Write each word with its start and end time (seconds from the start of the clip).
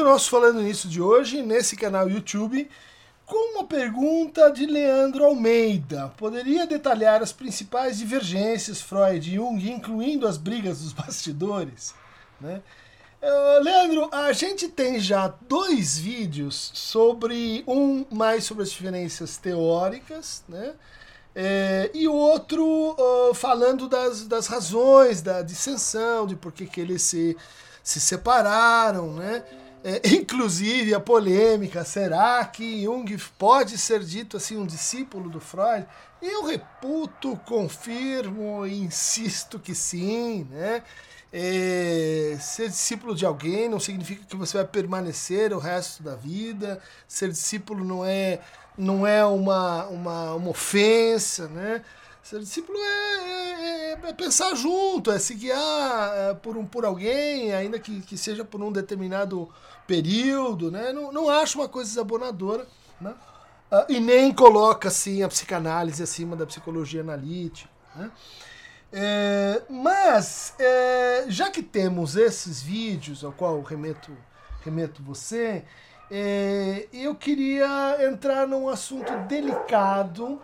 o 0.00 0.04
nosso 0.04 0.30
Falando 0.30 0.62
Nisso 0.62 0.88
de 0.88 1.00
hoje, 1.00 1.42
nesse 1.42 1.76
canal 1.76 2.08
YouTube, 2.08 2.68
com 3.26 3.54
uma 3.54 3.64
pergunta 3.64 4.50
de 4.50 4.64
Leandro 4.64 5.24
Almeida. 5.24 6.12
Poderia 6.16 6.66
detalhar 6.66 7.22
as 7.22 7.32
principais 7.32 7.98
divergências 7.98 8.80
Freud 8.80 9.30
e 9.30 9.34
Jung, 9.34 9.70
incluindo 9.70 10.26
as 10.26 10.38
brigas 10.38 10.80
dos 10.80 10.92
bastidores? 10.94 11.94
Né? 12.40 12.62
Uh, 13.22 13.62
Leandro, 13.62 14.08
a 14.10 14.32
gente 14.32 14.68
tem 14.68 14.98
já 14.98 15.28
dois 15.46 15.98
vídeos 15.98 16.72
sobre 16.74 17.62
um 17.66 18.06
mais 18.10 18.44
sobre 18.44 18.62
as 18.62 18.70
diferenças 18.70 19.36
teóricas, 19.36 20.42
né? 20.48 20.74
É, 21.32 21.90
e 21.94 22.08
outro 22.08 22.64
uh, 22.64 23.34
falando 23.34 23.88
das, 23.88 24.26
das 24.26 24.48
razões 24.48 25.22
da 25.22 25.42
dissensão, 25.42 26.26
de 26.26 26.34
por 26.34 26.50
que, 26.50 26.66
que 26.66 26.80
eles 26.80 27.02
se, 27.02 27.36
se 27.84 28.00
separaram, 28.00 29.12
né? 29.12 29.44
É, 29.82 30.00
inclusive 30.14 30.94
a 30.94 31.00
polêmica, 31.00 31.84
será 31.84 32.44
que 32.44 32.82
Jung 32.82 33.16
pode 33.38 33.78
ser 33.78 34.00
dito 34.00 34.36
assim 34.36 34.56
um 34.56 34.66
discípulo 34.66 35.28
do 35.30 35.40
Freud? 35.40 35.86
Eu 36.20 36.44
reputo, 36.44 37.36
confirmo 37.46 38.66
e 38.66 38.78
insisto 38.80 39.58
que 39.58 39.74
sim, 39.74 40.46
né? 40.50 40.82
É, 41.32 42.36
ser 42.40 42.68
discípulo 42.68 43.14
de 43.14 43.24
alguém 43.24 43.68
não 43.68 43.78
significa 43.78 44.24
que 44.26 44.36
você 44.36 44.58
vai 44.58 44.66
permanecer 44.66 45.52
o 45.52 45.58
resto 45.58 46.02
da 46.02 46.14
vida. 46.14 46.80
Ser 47.06 47.30
discípulo 47.30 47.84
não 47.84 48.04
é, 48.04 48.40
não 48.76 49.06
é 49.06 49.24
uma, 49.24 49.86
uma, 49.86 50.34
uma 50.34 50.50
ofensa, 50.50 51.48
né? 51.48 51.82
Ser 52.30 52.38
discípulo 52.38 52.78
é, 52.78 53.92
é, 53.92 53.98
é 54.04 54.12
pensar 54.12 54.54
junto, 54.54 55.10
é 55.10 55.18
se 55.18 55.34
guiar 55.34 56.16
é, 56.16 56.34
por, 56.34 56.56
um, 56.56 56.64
por 56.64 56.84
alguém, 56.84 57.52
ainda 57.52 57.76
que, 57.76 58.02
que 58.02 58.16
seja 58.16 58.44
por 58.44 58.62
um 58.62 58.70
determinado 58.70 59.48
período, 59.84 60.70
né? 60.70 60.92
Não, 60.92 61.10
não 61.10 61.28
acho 61.28 61.58
uma 61.58 61.68
coisa 61.68 61.90
desabonadora, 61.90 62.68
né? 63.00 63.16
Uh, 63.72 63.84
e 63.88 63.98
nem 63.98 64.32
coloca 64.32 64.86
assim 64.86 65.24
a 65.24 65.28
psicanálise 65.28 66.04
acima 66.04 66.36
da 66.36 66.46
psicologia 66.46 67.00
analítica, 67.00 67.68
né? 67.96 68.12
É, 68.92 69.62
mas, 69.68 70.54
é, 70.60 71.24
já 71.26 71.50
que 71.50 71.64
temos 71.64 72.14
esses 72.14 72.62
vídeos, 72.62 73.24
ao 73.24 73.32
qual 73.32 73.60
remeto, 73.60 74.16
remeto 74.62 75.02
você, 75.02 75.64
é, 76.08 76.86
eu 76.92 77.12
queria 77.16 78.06
entrar 78.08 78.46
num 78.46 78.68
assunto 78.68 79.12
delicado, 79.26 80.40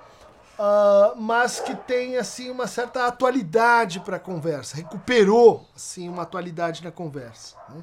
uh, 0.58 1.16
mas 1.16 1.60
que 1.60 1.74
tem 1.74 2.16
assim 2.16 2.50
uma 2.50 2.66
certa 2.66 3.06
atualidade 3.06 4.00
para 4.00 4.16
a 4.16 4.20
conversa, 4.20 4.76
recuperou 4.76 5.66
assim 5.74 6.08
uma 6.08 6.22
atualidade 6.22 6.82
na 6.82 6.90
conversa, 6.90 7.56
né? 7.68 7.82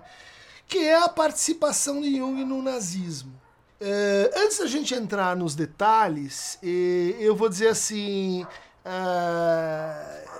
que 0.68 0.80
é 0.80 0.96
a 0.96 1.10
participação 1.10 2.02
de 2.02 2.18
Jung 2.18 2.44
no 2.44 2.62
nazismo. 2.62 3.34
É, 3.80 4.32
antes 4.38 4.60
da 4.60 4.66
gente 4.66 4.94
entrar 4.94 5.36
nos 5.36 5.56
detalhes, 5.56 6.58
é, 6.64 6.68
eu 7.20 7.36
vou 7.36 7.50
dizer 7.50 7.68
assim. 7.68 8.46
Uh, 8.86 10.34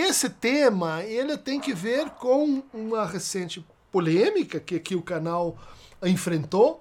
esse 0.00 0.28
tema 0.28 1.04
ele 1.04 1.36
tem 1.38 1.60
que 1.60 1.72
ver 1.72 2.10
com 2.10 2.62
uma 2.72 3.06
recente 3.06 3.64
polêmica 3.92 4.58
que 4.58 4.74
aqui 4.74 4.96
o 4.96 5.02
canal 5.02 5.56
enfrentou, 6.02 6.80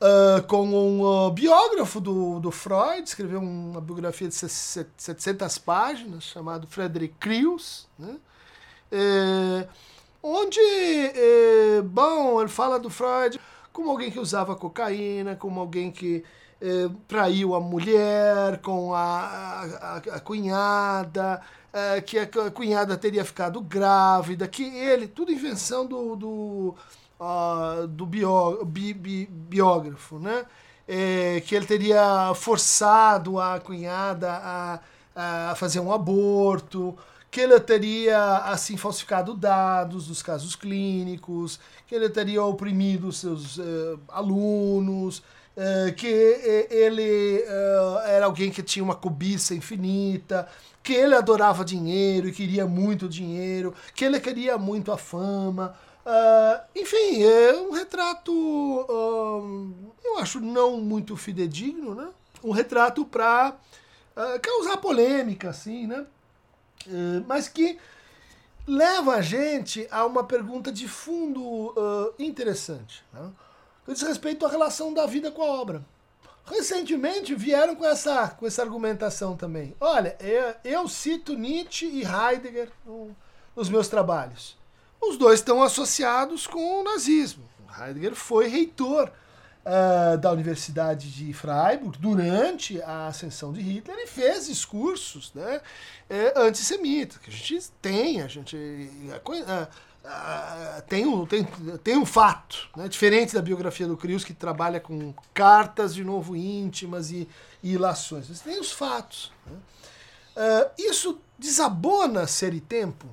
uh, 0.00 0.42
com 0.46 0.66
um 0.66 1.02
uh, 1.02 1.30
biógrafo 1.30 2.00
do, 2.00 2.40
do 2.40 2.50
Freud, 2.50 3.02
escreveu 3.04 3.40
uma 3.40 3.80
biografia 3.80 4.28
de 4.28 4.34
700 4.34 5.58
páginas, 5.58 6.24
chamado 6.24 6.66
Frederick 6.66 7.14
Krius, 7.18 7.86
né? 7.98 8.16
É, 8.90 9.68
onde, 10.22 10.58
é, 10.60 11.82
bom, 11.82 12.40
ele 12.40 12.48
fala 12.48 12.78
do 12.78 12.88
Freud 12.88 13.38
como 13.70 13.90
alguém 13.90 14.10
que 14.10 14.18
usava 14.18 14.56
cocaína, 14.56 15.36
como 15.36 15.60
alguém 15.60 15.90
que 15.90 16.24
é, 16.60 16.88
traiu 17.06 17.54
a 17.54 17.60
mulher 17.60 18.58
com 18.60 18.92
a, 18.92 19.00
a, 19.00 19.96
a 19.96 20.20
cunhada, 20.20 21.40
é, 21.72 22.00
que 22.00 22.18
a 22.18 22.26
cunhada 22.50 22.96
teria 22.96 23.24
ficado 23.24 23.60
grávida, 23.60 24.48
que 24.48 24.64
ele, 24.64 25.06
tudo 25.06 25.30
invenção 25.30 25.86
do, 25.86 26.16
do, 26.16 26.74
uh, 27.20 27.86
do 27.86 28.06
bió, 28.06 28.64
bi, 28.64 28.92
bi, 28.94 29.26
biógrafo, 29.26 30.18
né? 30.18 30.44
É, 30.86 31.42
que 31.46 31.54
ele 31.54 31.66
teria 31.66 32.32
forçado 32.34 33.38
a 33.38 33.60
cunhada 33.60 34.32
a, 34.32 34.80
a 35.50 35.54
fazer 35.54 35.80
um 35.80 35.92
aborto, 35.92 36.96
que 37.30 37.40
ele 37.40 37.58
teria 37.60 38.38
assim 38.38 38.76
falsificado 38.76 39.34
dados 39.34 40.06
dos 40.06 40.22
casos 40.22 40.56
clínicos, 40.56 41.60
que 41.86 41.94
ele 41.94 42.08
teria 42.08 42.42
oprimido 42.42 43.12
seus 43.12 43.58
uh, 43.58 44.00
alunos, 44.08 45.18
uh, 45.18 45.92
que 45.94 46.06
ele 46.06 47.44
uh, 47.46 47.98
era 48.06 48.26
alguém 48.26 48.50
que 48.50 48.62
tinha 48.62 48.82
uma 48.82 48.94
cobiça 48.94 49.54
infinita, 49.54 50.48
que 50.82 50.94
ele 50.94 51.14
adorava 51.14 51.64
dinheiro 51.64 52.28
e 52.28 52.32
queria 52.32 52.66
muito 52.66 53.08
dinheiro, 53.08 53.74
que 53.94 54.04
ele 54.04 54.18
queria 54.20 54.56
muito 54.56 54.90
a 54.90 54.96
fama. 54.96 55.74
Uh, 56.08 56.64
enfim, 56.74 57.22
é 57.22 57.54
um 57.60 57.70
retrato, 57.70 58.32
uh, 58.32 59.94
eu 60.02 60.18
acho, 60.18 60.40
não 60.40 60.80
muito 60.80 61.14
fidedigno, 61.18 61.94
né? 61.94 62.08
Um 62.42 62.50
retrato 62.50 63.04
para 63.04 63.54
uh, 64.16 64.40
causar 64.40 64.78
polêmica, 64.78 65.50
assim, 65.50 65.86
né? 65.86 66.06
mas 67.26 67.48
que 67.48 67.76
leva 68.66 69.16
a 69.16 69.20
gente 69.20 69.86
a 69.90 70.06
uma 70.06 70.24
pergunta 70.24 70.72
de 70.72 70.88
fundo 70.88 71.74
interessante, 72.18 73.04
né? 73.12 73.30
diz 73.86 74.00
respeito 74.00 74.46
à 74.46 74.48
relação 74.48 74.94
da 74.94 75.04
vida 75.04 75.30
com 75.30 75.42
a 75.42 75.46
obra 75.46 75.84
recentemente 76.46 77.34
vieram 77.34 77.76
com 77.76 77.84
essa, 77.84 78.28
com 78.28 78.46
essa 78.46 78.62
argumentação 78.62 79.36
também. 79.36 79.76
Olha, 79.78 80.16
eu, 80.18 80.54
eu 80.64 80.88
cito 80.88 81.34
Nietzsche 81.34 81.86
e 81.86 82.02
Heidegger 82.02 82.70
no, 82.86 83.14
nos 83.54 83.68
meus 83.68 83.88
trabalhos. 83.88 84.56
Os 85.00 85.16
dois 85.16 85.40
estão 85.40 85.62
associados 85.62 86.46
com 86.46 86.80
o 86.80 86.84
nazismo. 86.84 87.48
Heidegger 87.80 88.14
foi 88.14 88.48
reitor 88.48 89.10
uh, 89.64 90.18
da 90.18 90.32
Universidade 90.32 91.10
de 91.10 91.32
Freiburg 91.32 91.98
durante 91.98 92.80
a 92.82 93.06
ascensão 93.06 93.52
de 93.52 93.60
Hitler 93.60 93.98
e 93.98 94.06
fez 94.06 94.46
discursos 94.46 95.32
né, 95.34 95.60
eh, 96.10 96.32
antissemitas, 96.36 97.18
que 97.18 97.30
a 97.30 97.32
gente 97.32 97.70
tem, 97.80 98.22
a 98.22 98.26
gente. 98.26 98.56
Uh, 98.56 99.68
ah, 100.10 100.82
tem, 100.88 101.06
um, 101.06 101.26
tem, 101.26 101.44
tem 101.84 101.96
um 101.96 102.06
fato, 102.06 102.68
né? 102.74 102.88
diferente 102.88 103.34
da 103.34 103.42
biografia 103.42 103.86
do 103.86 103.96
Crius, 103.96 104.24
que 104.24 104.32
trabalha 104.32 104.80
com 104.80 105.12
cartas, 105.34 105.94
de 105.94 106.02
novo, 106.02 106.34
íntimas 106.34 107.10
e, 107.10 107.28
e 107.62 107.74
ilações. 107.74 108.26
Mas 108.28 108.40
tem 108.40 108.58
os 108.58 108.72
fatos. 108.72 109.30
Né? 109.46 109.56
Uh, 110.36 110.70
isso 110.78 111.20
desabona 111.38 112.26
Ser 112.26 112.54
e 112.54 112.60
Tempo, 112.60 113.06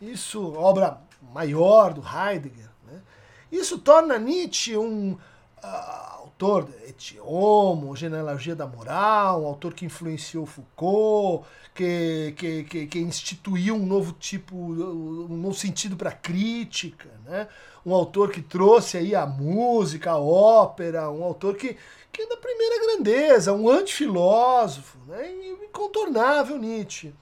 isso, 0.00 0.52
obra 0.54 1.00
maior 1.32 1.92
do 1.92 2.02
Heidegger, 2.02 2.68
né? 2.86 3.00
isso 3.50 3.78
torna 3.78 4.18
Nietzsche 4.18 4.76
um 4.76 5.12
uh, 5.12 6.16
autor 6.36 6.68
de 6.98 7.18
Homo, 7.20 7.96
Genealogia 7.96 8.54
da 8.54 8.66
Moral, 8.66 9.42
um 9.42 9.46
autor 9.46 9.72
que 9.72 9.86
influenciou 9.86 10.44
Foucault, 10.44 11.46
que, 11.74 12.34
que, 12.36 12.64
que, 12.64 12.86
que 12.86 12.98
instituiu 12.98 13.74
um 13.74 13.86
novo 13.86 14.12
tipo, 14.12 14.54
um 14.54 15.36
novo 15.36 15.54
sentido 15.54 15.96
para 15.96 16.10
a 16.10 16.14
crítica, 16.14 17.08
né? 17.24 17.48
um 17.84 17.94
autor 17.94 18.30
que 18.30 18.42
trouxe 18.42 18.98
aí 18.98 19.14
a 19.14 19.26
música, 19.26 20.10
a 20.10 20.18
ópera, 20.18 21.10
um 21.10 21.24
autor 21.24 21.56
que, 21.56 21.76
que 22.12 22.22
é 22.22 22.28
da 22.28 22.36
primeira 22.36 22.86
grandeza, 22.86 23.52
um 23.52 23.68
antifilósofo, 23.68 24.98
né? 25.06 25.32
incontornável 25.64 26.58
Nietzsche. 26.58 27.14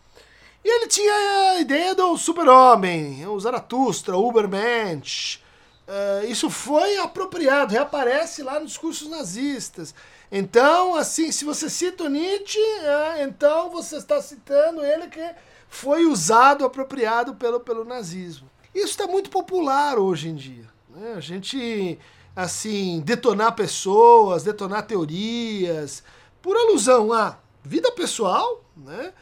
E 0.64 0.68
ele 0.68 0.88
tinha 0.88 1.12
a 1.52 1.60
ideia 1.60 1.94
do 1.94 2.16
super-homem, 2.16 3.26
o 3.26 3.38
Zaratustra, 3.38 4.16
o 4.16 4.26
Ubermensch. 4.26 5.42
Uh, 5.86 6.26
isso 6.26 6.48
foi 6.48 6.96
apropriado, 6.96 7.72
reaparece 7.72 8.42
lá 8.42 8.58
nos 8.58 8.70
discursos 8.70 9.08
nazistas. 9.08 9.94
Então, 10.32 10.94
assim, 10.94 11.30
se 11.30 11.44
você 11.44 11.68
cita 11.68 12.04
o 12.04 12.08
Nietzsche, 12.08 12.58
é, 12.58 13.22
então 13.24 13.68
você 13.70 13.96
está 13.96 14.22
citando 14.22 14.82
ele 14.82 15.08
que 15.08 15.34
foi 15.68 16.06
usado, 16.06 16.64
apropriado 16.64 17.34
pelo, 17.34 17.60
pelo 17.60 17.84
nazismo. 17.84 18.48
Isso 18.74 18.86
está 18.86 19.06
muito 19.06 19.28
popular 19.28 19.98
hoje 19.98 20.30
em 20.30 20.34
dia. 20.34 20.66
Né? 20.88 21.14
A 21.14 21.20
gente, 21.20 21.98
assim, 22.34 23.02
detonar 23.04 23.54
pessoas, 23.54 24.42
detonar 24.42 24.86
teorias, 24.86 26.02
por 26.40 26.56
alusão 26.56 27.12
à 27.12 27.38
vida 27.62 27.92
pessoal, 27.92 28.64
né? 28.76 29.12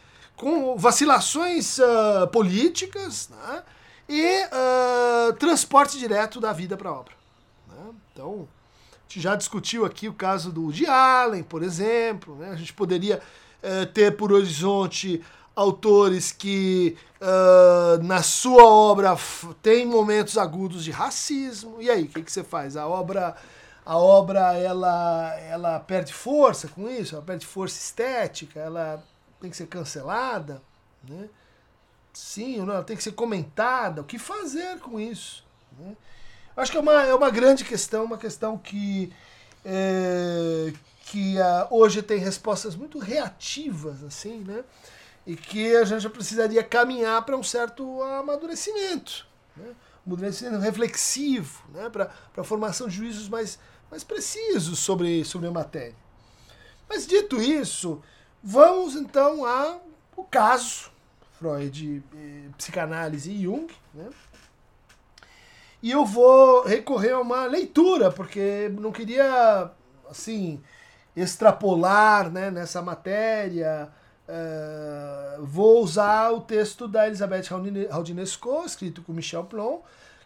Com 0.43 0.77
vacilações 0.77 1.79
uh, 1.79 2.27
políticas 2.33 3.31
né? 3.31 3.63
e 4.09 4.45
uh, 4.47 5.33
transporte 5.35 5.97
direto 5.97 6.41
da 6.41 6.53
vida 6.53 6.77
para 6.77 6.91
a 6.91 6.93
obra. 6.93 7.15
Né? 7.69 7.95
Então, 8.13 8.49
gente 9.13 9.21
já 9.21 9.37
discutiu 9.37 9.85
aqui 9.85 10.09
o 10.09 10.15
caso 10.15 10.51
do 10.51 10.63
Woody 10.63 10.87
Allen, 10.87 11.43
por 11.43 11.63
exemplo. 11.63 12.35
Né? 12.37 12.51
A 12.51 12.57
gente 12.57 12.73
poderia 12.73 13.21
é, 13.63 13.85
ter 13.85 14.17
por 14.17 14.33
horizonte 14.33 15.23
autores 15.55 16.33
que 16.33 16.97
uh, 17.21 18.03
na 18.03 18.23
sua 18.23 18.65
obra 18.65 19.15
tem 19.61 19.85
momentos 19.85 20.39
agudos 20.39 20.83
de 20.83 20.91
racismo. 20.91 21.77
E 21.79 21.91
aí, 21.91 22.05
o 22.05 22.09
que, 22.09 22.23
que 22.23 22.33
você 22.33 22.43
faz? 22.43 22.77
A 22.77 22.87
obra 22.87 23.37
a 23.85 23.99
obra 23.99 24.55
ela, 24.55 25.37
ela 25.41 25.81
perde 25.81 26.15
força 26.15 26.69
com 26.69 26.89
isso, 26.89 27.17
ela 27.17 27.25
perde 27.25 27.45
força 27.45 27.77
estética, 27.77 28.61
ela 28.61 29.03
tem 29.43 29.51
que 29.51 29.57
ser 29.57 29.67
cancelada, 29.67 30.63
né? 31.03 31.29
Sim 32.13 32.61
ou 32.61 32.67
não, 32.67 32.75
ela 32.75 32.85
tem 32.85 32.97
que 32.97 33.03
ser 33.03 33.13
comentada. 33.13 34.03
O 34.03 34.05
que 34.05 34.19
fazer 34.19 34.79
com 34.79 35.01
isso? 35.01 35.45
Né? 35.79 35.97
Acho 36.57 36.71
que 36.71 36.79
é 36.79 36.81
uma, 36.81 37.03
é 37.03 37.15
uma 37.15 37.31
grande 37.31 37.65
questão, 37.65 38.05
uma 38.05 38.19
questão 38.19 38.57
que, 38.57 39.13
é, 39.65 40.73
que 41.07 41.37
uh, 41.39 41.67
hoje 41.75 42.03
tem 42.03 42.19
respostas 42.19 42.77
muito 42.77 42.99
reativas, 42.99 44.05
assim, 44.05 44.45
né? 44.47 44.63
E 45.27 45.35
que 45.35 45.75
a 45.77 45.85
gente 45.85 46.09
precisaria 46.11 46.63
caminhar 46.63 47.25
para 47.25 47.37
um 47.37 47.43
certo 47.43 48.03
amadurecimento, 48.03 49.27
né? 49.57 49.73
um 50.05 50.13
amadurecimento 50.13 50.59
reflexivo, 50.59 51.63
né? 51.73 51.89
para 51.89 52.11
a 52.37 52.45
formação 52.45 52.89
de 52.89 52.97
juízos 52.97 53.29
mais, 53.29 53.59
mais 53.91 54.05
precisos 54.05 54.81
sobre, 54.81 55.25
sobre 55.25 55.49
a 55.49 55.53
matéria. 55.53 55.95
Mas 56.89 57.07
dito 57.07 57.41
isso, 57.41 58.03
vamos 58.43 58.97
então 58.97 59.45
ao 59.45 60.25
caso 60.31 60.91
Freud, 61.43 62.03
psicanálise 62.57 63.33
e 63.33 63.43
Jung, 63.43 63.67
né? 63.93 64.09
E 65.83 65.91
eu 65.91 66.07
vou 66.07 66.63
recorrer 66.63 67.11
a 67.11 67.21
uma 67.21 67.47
leitura, 67.47 68.13
porque 68.13 68.71
não 68.79 68.93
queria, 68.93 69.69
assim, 70.09 70.63
extrapolar 71.17 72.31
né, 72.31 72.53
nessa 72.53 72.81
matéria. 72.81 73.91
Uh, 74.29 75.45
vou 75.45 75.83
usar 75.83 76.31
o 76.31 76.41
texto 76.41 76.87
da 76.87 77.09
Elisabeth 77.09 77.49
Raudinesco, 77.91 78.63
escrito 78.65 79.03
com 79.03 79.13
Michel 79.13 79.43
Plon, 79.43 79.81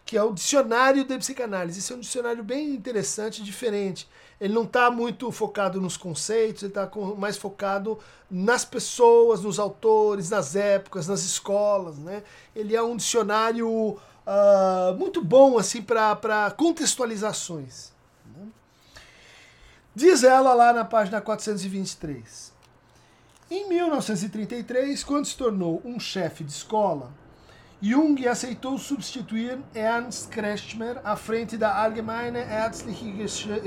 que 0.05 0.15
é 0.15 0.21
o 0.21 0.31
Dicionário 0.31 1.03
de 1.03 1.17
Psicanálise. 1.17 1.79
Esse 1.79 1.91
é 1.91 1.95
um 1.95 2.01
dicionário 2.01 2.43
bem 2.43 2.75
interessante, 2.75 3.43
diferente. 3.43 4.07
Ele 4.39 4.53
não 4.53 4.63
está 4.63 4.91
muito 4.91 5.31
focado 5.31 5.81
nos 5.81 5.97
conceitos, 5.97 6.61
ele 6.61 6.71
está 6.71 6.89
mais 7.17 7.37
focado 7.37 7.97
nas 8.29 8.63
pessoas, 8.63 9.41
nos 9.41 9.57
autores, 9.57 10.29
nas 10.29 10.55
épocas, 10.55 11.07
nas 11.07 11.21
escolas. 11.23 11.97
Né? 11.97 12.23
Ele 12.55 12.75
é 12.75 12.81
um 12.81 12.95
dicionário 12.95 13.67
uh, 13.67 14.95
muito 14.97 15.23
bom 15.23 15.57
assim 15.57 15.81
para 15.81 16.53
contextualizações. 16.55 17.91
Né? 18.35 18.47
Diz 19.95 20.23
ela 20.23 20.53
lá 20.53 20.71
na 20.71 20.85
página 20.85 21.19
423. 21.19 22.53
Em 23.49 23.67
1933, 23.69 25.03
quando 25.03 25.25
se 25.25 25.37
tornou 25.37 25.81
um 25.83 25.99
chefe 25.99 26.43
de 26.43 26.51
escola, 26.51 27.11
Jung 27.79 28.27
aceitou 28.27 28.75
substituir 28.79 29.59
Ernst 29.75 30.29
Kretschmer 30.29 30.99
à 31.03 31.15
frente 31.15 31.57
da 31.57 31.75
Allgemeine 31.75 32.39
Ärztliche 32.39 33.05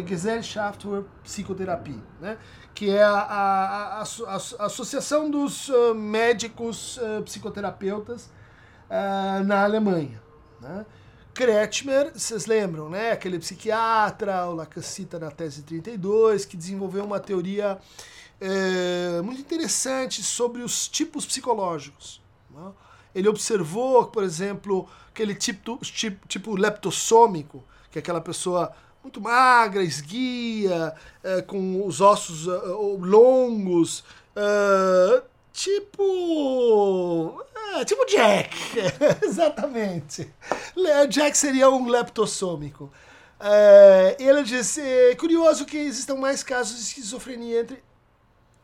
Gesellschaft 0.04 0.82
für 0.82 1.04
Psychotherapie, 1.22 2.02
né? 2.20 2.36
que 2.74 2.90
é 2.90 3.04
a, 3.04 3.12
a, 3.12 4.00
a, 4.00 4.02
a 4.02 4.66
Associação 4.66 5.30
dos 5.30 5.68
uh, 5.68 5.94
Médicos 5.94 6.96
uh, 6.96 7.22
Psicoterapeutas 7.22 8.24
uh, 8.90 9.44
na 9.44 9.62
Alemanha. 9.62 10.20
Né? 10.60 10.84
Kretschmer, 11.32 12.10
vocês 12.12 12.46
lembram, 12.46 12.90
né? 12.90 13.12
aquele 13.12 13.38
psiquiatra, 13.38 14.46
o 14.46 14.54
Lacan 14.56 14.82
cita 14.82 15.20
na 15.20 15.30
tese 15.30 15.62
32, 15.62 16.44
que 16.44 16.56
desenvolveu 16.56 17.04
uma 17.04 17.20
teoria 17.20 17.78
muito 19.22 19.42
interessante 19.42 20.22
sobre 20.22 20.62
os 20.62 20.88
tipos 20.88 21.26
psicológicos. 21.26 22.22
Né? 22.50 22.72
Ele 23.14 23.28
observou, 23.28 24.06
por 24.06 24.22
exemplo, 24.22 24.88
aquele 25.10 25.34
tipo, 25.34 25.78
tipo, 25.78 26.28
tipo 26.28 26.56
leptossômico, 26.56 27.62
que 27.90 27.98
é 27.98 28.00
aquela 28.00 28.20
pessoa 28.20 28.72
muito 29.02 29.20
magra, 29.20 29.82
esguia, 29.82 30.94
é, 31.22 31.42
com 31.42 31.86
os 31.86 32.00
ossos 32.00 32.46
uh, 32.46 32.98
longos, 33.00 34.00
uh, 34.36 35.22
tipo. 35.52 37.44
É, 37.74 37.84
tipo 37.84 38.04
Jack, 38.06 38.56
exatamente. 39.22 40.28
Jack 41.08 41.36
seria 41.36 41.70
um 41.70 41.88
leptossômico. 41.88 42.90
É, 43.38 44.16
ele 44.18 44.42
disse: 44.42 44.80
é 44.80 45.14
curioso 45.14 45.64
que 45.64 45.78
existam 45.78 46.16
mais 46.16 46.42
casos 46.42 46.76
de 46.76 46.82
esquizofrenia 46.82 47.60
entre 47.60 47.82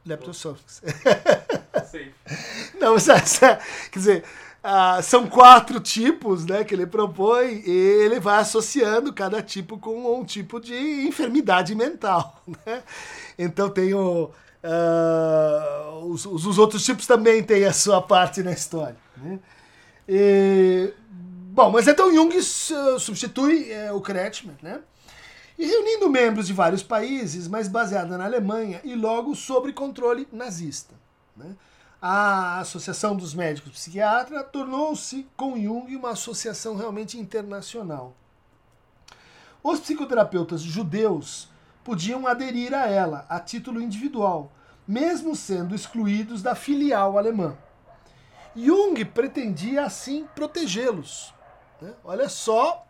leptossômicos. 0.07 0.81
Não, 2.81 2.95
mas, 2.95 3.39
quer 3.39 3.99
dizer, 3.99 4.25
uh, 4.63 5.03
são 5.03 5.27
quatro 5.27 5.81
tipos 5.81 6.45
né, 6.45 6.65
que 6.65 6.75
ele 6.75 6.87
propõe 6.87 7.63
e 7.67 7.71
ele 7.71 8.21
vai 8.21 8.39
associando 8.41 9.13
cada 9.13 9.43
tipo 9.43 9.79
com 9.79 10.19
um 10.19 10.25
tipo 10.25 10.61
de 10.61 10.75
enfermidade 11.07 11.75
mental. 11.75 12.43
Né? 12.65 12.83
Então 13.39 13.69
tem 13.69 13.93
o. 13.93 14.31
Uh, 14.65 16.07
os, 16.07 16.25
os, 16.27 16.59
outros 16.59 16.85
tipos 16.85 17.07
também 17.07 17.43
têm 17.43 17.65
a 17.65 17.73
sua 17.73 18.01
parte 18.01 18.43
na 18.43 18.53
história. 18.53 18.97
Né? 19.17 19.39
E, 20.09 20.93
bom, 21.53 21.71
mas 21.71 21.87
então 21.87 22.13
Jung 22.13 22.41
substitui 22.99 23.71
é, 23.71 23.93
o 23.93 24.01
Kretschmer, 24.01 24.57
né? 24.63 24.81
E 25.59 25.65
reunindo 25.65 26.11
membros 26.11 26.47
de 26.47 26.53
vários 26.53 26.83
países, 26.83 27.49
mas 27.49 27.69
baseada 27.69 28.19
na 28.19 28.25
Alemanha 28.25 28.81
e 28.85 28.95
logo 28.95 29.35
sob 29.35 29.73
controle 29.73 30.29
nazista. 30.31 30.95
Né? 31.37 31.57
A 32.01 32.61
Associação 32.61 33.17
dos 33.17 33.35
Médicos 33.35 33.73
Psiquiatras 33.73 34.45
tornou-se, 34.53 35.27
com 35.37 35.59
Jung, 35.61 35.97
uma 35.97 36.11
associação 36.11 36.77
realmente 36.77 37.19
internacional. 37.19 38.15
Os 39.63 39.81
psicoterapeutas 39.81 40.61
judeus 40.61 41.49
podiam 41.83 42.27
aderir 42.27 42.75
a 42.75 42.87
ela 42.87 43.25
a 43.29 43.41
título 43.41 43.81
individual, 43.81 44.53
mesmo 44.87 45.35
sendo 45.35 45.75
excluídos 45.75 46.43
da 46.43 46.55
filial 46.55 47.19
alemã. 47.19 47.57
Jung 48.55 49.05
pretendia 49.07 49.85
assim 49.85 50.27
protegê-los. 50.35 51.35
Né? 51.81 51.93
Olha 52.05 52.29
só, 52.29 52.86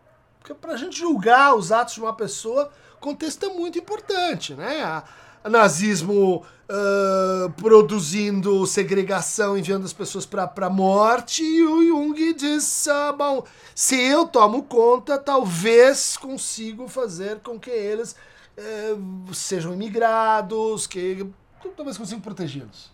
para 0.54 0.72
a 0.72 0.76
gente 0.76 0.98
julgar 0.98 1.54
os 1.54 1.72
atos 1.72 1.94
de 1.94 2.00
uma 2.00 2.14
pessoa, 2.14 2.70
contexto 3.00 3.46
é 3.46 3.48
muito 3.48 3.78
importante. 3.78 4.54
Né? 4.54 4.82
A, 4.82 5.04
nazismo 5.48 6.42
uh, 6.68 7.50
produzindo 7.52 8.66
segregação, 8.66 9.56
enviando 9.56 9.84
as 9.84 9.92
pessoas 9.92 10.26
para 10.26 10.50
a 10.56 10.70
morte, 10.70 11.42
e 11.42 11.62
o 11.62 11.84
Jung 11.84 12.34
diz: 12.34 12.88
ah, 12.88 13.12
bom, 13.12 13.44
se 13.74 13.96
eu 13.96 14.26
tomo 14.26 14.64
conta, 14.64 15.16
talvez 15.18 16.16
consigo 16.16 16.88
fazer 16.88 17.38
com 17.40 17.58
que 17.60 17.70
eles 17.70 18.16
uh, 18.58 19.34
sejam 19.34 19.72
imigrados, 19.72 20.86
que 20.86 21.28
talvez 21.76 21.96
consiga 21.96 22.20
protegê-los. 22.20 22.90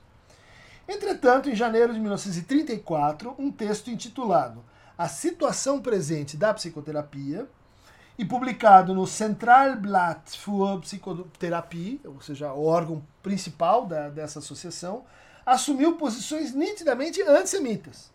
Entretanto, 0.86 1.48
em 1.48 1.54
janeiro 1.54 1.94
de 1.94 2.00
1934, 2.00 3.34
um 3.38 3.50
texto 3.50 3.90
intitulado 3.90 4.62
A 4.96 5.08
Situação 5.08 5.80
Presente 5.80 6.36
da 6.36 6.52
Psicoterapia 6.52 7.48
e 8.18 8.24
publicado 8.24 8.94
no 8.94 9.06
Centralblatt 9.06 10.38
für 10.38 10.80
Psychotherapie, 10.80 12.00
ou 12.04 12.20
seja, 12.20 12.52
o 12.52 12.64
órgão 12.64 13.02
principal 13.22 13.86
da, 13.86 14.08
dessa 14.08 14.38
associação, 14.38 15.04
assumiu 15.44 15.96
posições 15.96 16.54
nitidamente 16.54 17.22
antissemitas. 17.22 18.10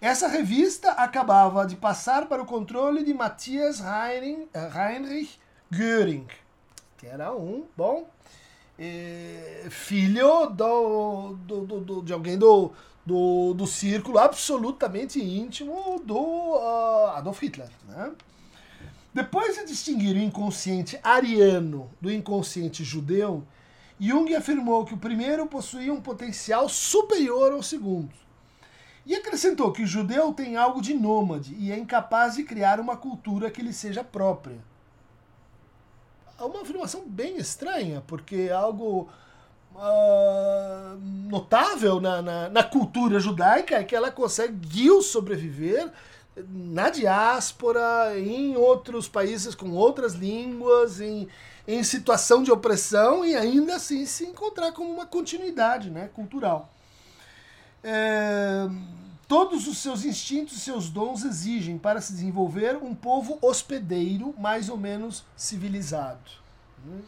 Essa 0.00 0.28
revista 0.28 0.92
acabava 0.92 1.66
de 1.66 1.76
passar 1.76 2.26
para 2.26 2.42
o 2.42 2.46
controle 2.46 3.02
de 3.02 3.14
Matthias 3.14 3.80
Heinrich 3.80 5.38
Göring, 5.72 6.26
que 6.98 7.06
era 7.06 7.34
um, 7.34 7.64
bom, 7.76 8.08
eh, 8.78 9.66
filho 9.70 10.46
do, 10.46 11.34
do, 11.44 11.80
do, 11.80 12.02
de 12.02 12.12
alguém 12.12 12.36
do, 12.36 12.72
do, 13.06 13.54
do 13.54 13.66
círculo 13.68 14.18
absolutamente 14.18 15.22
íntimo 15.22 16.02
do 16.04 16.18
uh, 16.18 17.10
Adolf 17.14 17.40
Hitler. 17.40 17.70
Né? 17.86 18.12
Depois 19.14 19.56
de 19.56 19.64
distinguir 19.64 20.16
o 20.16 20.18
inconsciente 20.18 20.98
ariano 21.02 21.88
do 22.00 22.12
inconsciente 22.12 22.82
judeu, 22.82 23.46
Jung 23.98 24.34
afirmou 24.34 24.84
que 24.84 24.92
o 24.92 24.98
primeiro 24.98 25.46
possuía 25.46 25.92
um 25.92 26.00
potencial 26.00 26.68
superior 26.68 27.52
ao 27.52 27.62
segundo. 27.62 28.10
E 29.06 29.14
acrescentou 29.14 29.72
que 29.72 29.84
o 29.84 29.86
judeu 29.86 30.34
tem 30.34 30.56
algo 30.56 30.82
de 30.82 30.92
nômade 30.92 31.54
e 31.58 31.70
é 31.70 31.78
incapaz 31.78 32.34
de 32.34 32.42
criar 32.42 32.80
uma 32.80 32.96
cultura 32.96 33.50
que 33.50 33.62
lhe 33.62 33.72
seja 33.72 34.02
própria. 34.02 34.58
É 36.38 36.42
uma 36.42 36.60
afirmação 36.60 37.04
bem 37.06 37.38
estranha, 37.38 38.02
porque 38.06 38.48
é 38.50 38.52
algo 38.52 39.08
uh, 39.76 40.98
notável 41.28 42.00
na, 42.00 42.22
na, 42.22 42.48
na, 42.48 42.62
cultura 42.62 43.20
judaica 43.20 43.76
é 43.76 43.84
que 43.84 43.94
ela 43.94 44.10
conseguiu 44.10 45.02
sobreviver 45.02 45.90
na 46.48 46.90
diáspora, 46.90 48.18
em 48.18 48.56
outros 48.56 49.08
países 49.08 49.54
com 49.54 49.70
outras 49.72 50.14
línguas, 50.14 51.00
em, 51.00 51.28
em 51.66 51.82
situação 51.82 52.42
de 52.42 52.52
opressão 52.52 53.24
e 53.24 53.34
ainda 53.34 53.76
assim 53.76 54.04
se 54.04 54.24
encontrar 54.24 54.72
como 54.72 54.90
uma 54.90 55.06
continuidade 55.06 55.90
né, 55.90 56.10
cultural. 56.14 56.70
é, 57.82 58.68
todos 59.28 59.66
os 59.66 59.78
seus 59.78 60.04
instintos 60.04 60.56
e 60.56 60.60
seus 60.60 60.88
dons 60.88 61.24
exigem 61.24 61.78
para 61.78 62.00
se 62.00 62.12
desenvolver 62.12 62.76
um 62.76 62.94
povo 62.94 63.38
hospedeiro 63.42 64.34
mais 64.38 64.68
ou 64.68 64.76
menos 64.76 65.24
civilizado. 65.36 66.30
Né? 66.84 67.00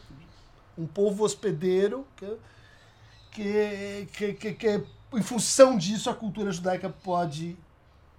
Um 0.77 0.87
povo 0.87 1.23
hospedeiro 1.23 2.05
que, 2.17 2.37
que, 3.39 4.07
que, 4.11 4.33
que, 4.33 4.53
que, 4.53 4.83
em 5.13 5.21
função 5.21 5.77
disso, 5.77 6.09
a 6.09 6.13
cultura 6.13 6.51
judaica 6.51 6.89
pode 6.89 7.57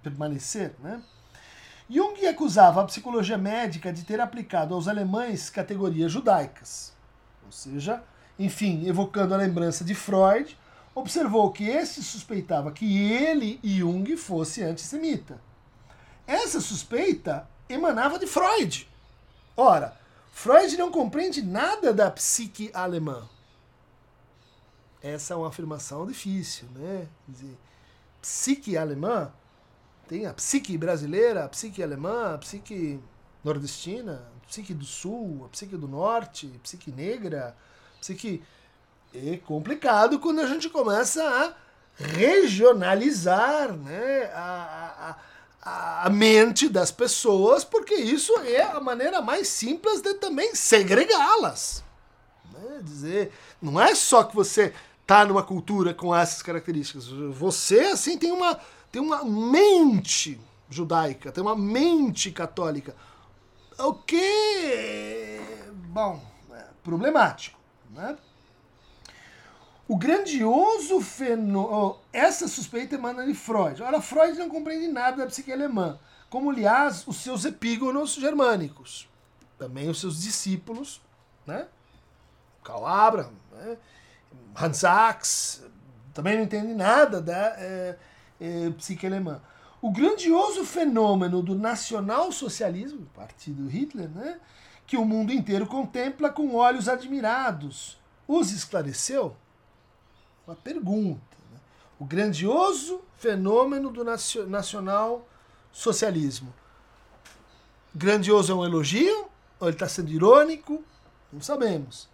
permanecer. 0.01 0.73
Né? 0.79 1.01
Jung 1.89 2.25
acusava 2.25 2.81
a 2.81 2.85
psicologia 2.85 3.37
médica 3.37 3.93
de 3.93 4.03
ter 4.03 4.19
aplicado 4.19 4.73
aos 4.73 4.87
alemães 4.87 5.49
categorias 5.49 6.11
judaicas. 6.11 6.93
Ou 7.45 7.51
seja, 7.51 8.03
enfim, 8.39 8.87
evocando 8.87 9.33
a 9.33 9.37
lembrança 9.37 9.83
de 9.83 9.93
Freud, 9.93 10.57
observou 10.95 11.51
que 11.51 11.65
este 11.65 12.01
suspeitava 12.01 12.71
que 12.71 13.11
ele, 13.11 13.59
Jung, 13.63 14.17
fosse 14.17 14.63
antissemita. 14.63 15.39
Essa 16.25 16.59
suspeita 16.59 17.47
emanava 17.69 18.17
de 18.17 18.25
Freud. 18.25 18.89
Ora, 19.55 19.95
Freud 20.31 20.75
não 20.77 20.91
compreende 20.91 21.41
nada 21.41 21.93
da 21.93 22.09
psique 22.09 22.71
alemã. 22.73 23.27
Essa 25.03 25.33
é 25.33 25.37
uma 25.37 25.47
afirmação 25.47 26.05
difícil, 26.05 26.67
né? 26.75 27.07
Dizer, 27.27 27.57
psique 28.21 28.77
alemã 28.77 29.31
tem 30.07 30.25
a 30.25 30.33
psique 30.33 30.77
brasileira, 30.77 31.45
a 31.45 31.49
psique 31.49 31.81
alemã, 31.81 32.35
a 32.35 32.37
psique 32.37 32.99
nordestina, 33.43 34.27
a 34.43 34.47
psique 34.47 34.73
do 34.73 34.85
sul, 34.85 35.43
a 35.45 35.49
psique 35.49 35.77
do 35.77 35.87
norte, 35.87 36.51
a 36.55 36.59
psique 36.59 36.91
negra, 36.91 37.55
a 37.95 37.99
psique 37.99 38.43
é 39.13 39.37
complicado 39.37 40.19
quando 40.19 40.39
a 40.39 40.47
gente 40.47 40.69
começa 40.69 41.23
a 41.23 41.53
regionalizar 41.95 43.73
né, 43.73 44.31
a, 44.33 45.15
a, 45.61 46.05
a 46.05 46.09
mente 46.09 46.69
das 46.69 46.91
pessoas, 46.91 47.63
porque 47.63 47.93
isso 47.93 48.33
é 48.39 48.61
a 48.61 48.79
maneira 48.79 49.21
mais 49.21 49.47
simples 49.47 50.01
de 50.01 50.13
também 50.15 50.55
segregá-las. 50.55 51.83
Né? 52.53 52.79
Dizer, 52.81 53.31
não 53.61 53.79
é 53.79 53.93
só 53.95 54.23
que 54.23 54.35
você 54.35 54.73
está 55.11 55.25
numa 55.25 55.43
cultura 55.43 55.93
com 55.93 56.15
essas 56.15 56.41
características, 56.41 57.07
você 57.33 57.81
assim 57.81 58.17
tem 58.17 58.31
uma, 58.31 58.57
tem 58.89 59.01
uma 59.01 59.25
mente 59.25 60.39
judaica, 60.69 61.33
tem 61.33 61.43
uma 61.43 61.55
mente 61.55 62.31
católica. 62.31 62.95
O 63.77 63.93
que, 63.93 65.41
bom, 65.89 66.23
é 66.53 66.63
problemático, 66.81 67.59
né? 67.89 68.17
O 69.85 69.97
grandioso 69.97 71.01
fenômeno. 71.01 71.97
Essa 72.13 72.47
suspeita 72.47 72.95
emana 72.95 73.25
de 73.25 73.33
Freud. 73.33 73.83
Ora, 73.83 74.01
Freud 74.01 74.37
não 74.39 74.47
compreende 74.47 74.87
nada 74.87 75.17
da 75.17 75.25
psique 75.25 75.51
alemã, 75.51 75.99
como, 76.29 76.49
aliás, 76.49 77.05
os 77.05 77.17
seus 77.17 77.43
epígonos 77.43 78.13
germânicos. 78.13 79.09
Também 79.57 79.89
os 79.89 79.99
seus 79.99 80.21
discípulos, 80.21 81.01
né? 81.45 81.67
Karl 82.63 82.85
Abraham, 82.85 83.33
né? 83.51 83.77
Hans 84.55 84.77
Sachs, 84.77 85.63
também 86.13 86.35
não 86.35 86.43
entende 86.43 86.73
nada 86.73 87.21
da 87.21 87.55
é, 87.57 87.97
é, 88.39 88.69
psique 88.71 89.05
alemã. 89.05 89.41
O 89.81 89.91
grandioso 89.91 90.63
fenômeno 90.63 91.41
do 91.41 91.55
nacional-socialismo, 91.55 93.07
partido 93.15 93.67
Hitler, 93.67 94.09
né? 94.09 94.39
que 94.85 94.97
o 94.97 95.05
mundo 95.05 95.31
inteiro 95.31 95.65
contempla 95.65 96.29
com 96.29 96.55
olhos 96.55 96.87
admirados, 96.87 97.99
os 98.27 98.51
esclareceu? 98.51 99.35
uma 100.45 100.55
pergunta. 100.55 101.37
Né? 101.51 101.59
O 101.99 102.05
grandioso 102.05 103.01
fenômeno 103.17 103.89
do 103.89 104.03
nacional 104.03 105.27
socialismo. 105.71 106.53
Grandioso 107.93 108.51
é 108.51 108.55
um 108.55 108.65
elogio? 108.65 109.29
Ou 109.59 109.67
ele 109.67 109.75
está 109.75 109.87
sendo 109.87 110.11
irônico? 110.11 110.83
Não 111.31 111.41
sabemos. 111.41 112.09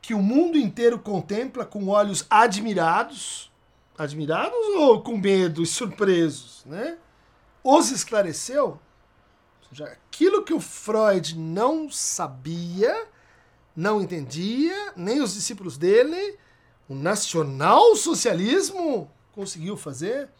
Que 0.00 0.14
o 0.14 0.22
mundo 0.22 0.58
inteiro 0.58 0.98
contempla 0.98 1.64
com 1.64 1.88
olhos 1.88 2.26
admirados, 2.30 3.50
admirados 3.96 4.58
ou 4.76 5.02
com 5.02 5.16
medo 5.16 5.62
e 5.62 5.66
surpresos, 5.66 6.64
né? 6.64 6.98
Os 7.62 7.90
esclareceu? 7.90 8.80
Ou 9.62 9.68
seja, 9.68 9.84
aquilo 9.84 10.42
que 10.42 10.54
o 10.54 10.60
Freud 10.60 11.38
não 11.38 11.90
sabia, 11.90 13.06
não 13.76 14.00
entendia, 14.00 14.94
nem 14.96 15.20
os 15.20 15.34
discípulos 15.34 15.76
dele, 15.76 16.38
o 16.88 16.94
nacional-socialismo 16.94 19.10
conseguiu 19.32 19.76
fazer, 19.76 20.30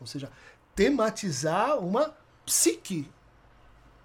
ou 0.00 0.06
seja, 0.06 0.30
tematizar 0.74 1.78
uma 1.78 2.16
psique 2.44 3.08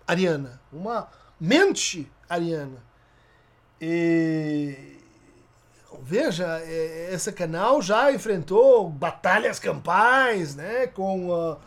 ariana, 0.07 0.61
uma 0.71 1.09
mente 1.39 2.09
ariana. 2.29 2.83
E, 3.81 4.98
veja, 6.01 6.59
é, 6.63 7.13
esse 7.13 7.31
canal 7.31 7.81
já 7.81 8.11
enfrentou 8.11 8.89
batalhas 8.89 9.59
campais 9.59 10.55
né, 10.55 10.87
com, 10.87 11.29
uh, 11.29 11.57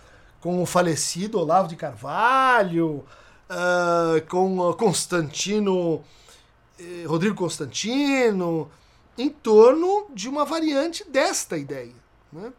com 0.41 0.63
o 0.63 0.67
falecido 0.67 1.39
Olavo 1.39 1.69
de 1.69 1.77
Carvalho, 1.77 3.05
uh, 3.51 4.27
com 4.29 4.73
Constantino, 4.75 6.03
eh, 6.79 7.05
Rodrigo 7.07 7.35
Constantino, 7.35 8.71
em 9.17 9.29
torno 9.29 10.07
de 10.15 10.29
uma 10.29 10.45
variante 10.45 11.05
desta 11.09 11.57
ideia. 11.57 11.95
Né? 12.33 12.53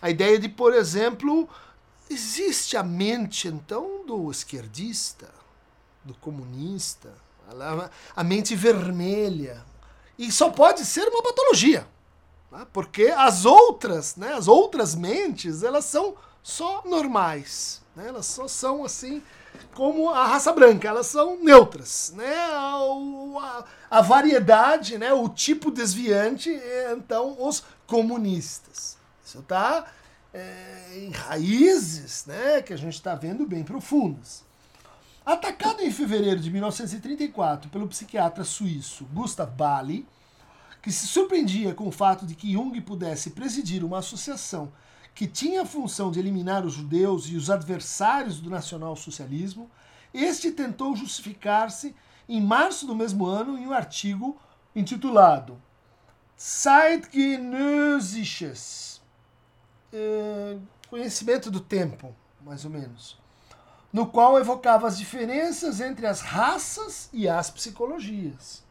A 0.00 0.10
ideia 0.10 0.38
de, 0.38 0.48
por 0.48 0.72
exemplo, 0.74 1.48
existe 2.08 2.76
a 2.76 2.82
mente 2.82 3.48
então 3.48 4.06
do 4.06 4.30
esquerdista, 4.30 5.28
do 6.04 6.14
comunista, 6.14 7.12
a 8.14 8.24
mente 8.24 8.54
vermelha. 8.54 9.64
E 10.18 10.32
só 10.32 10.50
pode 10.50 10.84
ser 10.84 11.06
uma 11.08 11.22
patologia. 11.22 11.86
Né? 12.50 12.66
Porque 12.72 13.06
as 13.16 13.44
outras, 13.44 14.16
né, 14.16 14.32
as 14.32 14.48
outras 14.48 14.94
mentes, 14.94 15.62
elas 15.62 15.84
são 15.84 16.16
só 16.42 16.82
normais. 16.84 17.80
Né? 17.94 18.08
Elas 18.08 18.26
só 18.26 18.48
são 18.48 18.84
assim 18.84 19.22
como 19.74 20.10
a 20.10 20.26
raça 20.26 20.52
branca, 20.52 20.88
elas 20.88 21.06
são 21.06 21.42
neutras, 21.42 22.12
né? 22.16 22.34
A, 22.36 23.64
a, 23.90 24.00
variedade, 24.00 24.98
né? 24.98 25.12
O 25.12 25.28
tipo 25.28 25.70
desviante, 25.70 26.50
é, 26.50 26.92
então, 26.92 27.36
os 27.40 27.64
comunistas. 27.86 28.96
Isso 29.24 29.38
está 29.38 29.86
é, 30.32 30.92
em 30.94 31.10
raízes, 31.10 32.24
né? 32.26 32.62
Que 32.62 32.72
a 32.72 32.76
gente 32.76 32.94
está 32.94 33.14
vendo 33.14 33.46
bem 33.46 33.64
profundas. 33.64 34.44
Atacado 35.28 35.82
em 35.82 35.90
fevereiro 35.90 36.40
de 36.40 36.50
1934 36.50 37.68
pelo 37.68 37.86
psiquiatra 37.86 38.44
suíço 38.44 39.04
Gustav 39.12 39.54
Bali, 39.54 40.08
que 40.80 40.90
se 40.90 41.06
surpreendia 41.06 41.74
com 41.74 41.86
o 41.86 41.92
fato 41.92 42.24
de 42.24 42.34
que 42.34 42.54
Jung 42.54 42.80
pudesse 42.80 43.32
presidir 43.32 43.84
uma 43.84 43.98
associação 43.98 44.72
que 45.14 45.26
tinha 45.26 45.60
a 45.60 45.66
função 45.66 46.10
de 46.10 46.18
eliminar 46.18 46.64
os 46.64 46.72
judeus 46.72 47.28
e 47.28 47.36
os 47.36 47.50
adversários 47.50 48.40
do 48.40 48.48
nacionalsocialismo, 48.48 49.70
este 50.14 50.50
tentou 50.50 50.96
justificar-se 50.96 51.94
em 52.26 52.40
março 52.40 52.86
do 52.86 52.94
mesmo 52.94 53.26
ano 53.26 53.58
em 53.58 53.66
um 53.66 53.72
artigo 53.74 54.40
intitulado 54.74 55.60
Zeitgenössisches, 56.40 59.02
é, 59.92 60.56
conhecimento 60.88 61.50
do 61.50 61.60
tempo, 61.60 62.16
mais 62.42 62.64
ou 62.64 62.70
menos, 62.70 63.18
no 63.92 64.06
qual 64.06 64.38
evocava 64.38 64.86
as 64.86 64.98
diferenças 64.98 65.80
entre 65.80 66.06
as 66.06 66.20
raças 66.20 67.08
e 67.12 67.28
as 67.28 67.50
psicologias. 67.50 68.62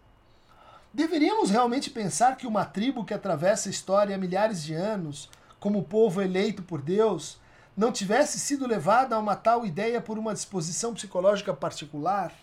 Deveríamos 0.94 1.50
realmente 1.50 1.90
pensar 1.90 2.38
que 2.38 2.48
uma 2.48 2.66
tribo 2.66 3.06
que 3.06 3.14
atravessa 3.14 3.70
a 3.70 3.72
história 3.72 4.16
há 4.16 4.18
milhares 4.18 4.64
de 4.64 4.74
anos 4.74 5.30
como 5.60 5.84
povo 5.84 6.22
eleito 6.22 6.62
por 6.62 6.82
Deus, 6.82 7.40
não 7.76 7.92
tivesse 7.92 8.40
sido 8.40 8.68
levada 8.68 9.16
a 9.16 9.20
uma 9.20 9.36
tal 9.36 9.66
ideia 9.66 10.02
por 10.02 10.18
uma 10.18 10.34
disposição 10.34 10.94
psicológica 10.94 11.54
particular? 11.54 12.34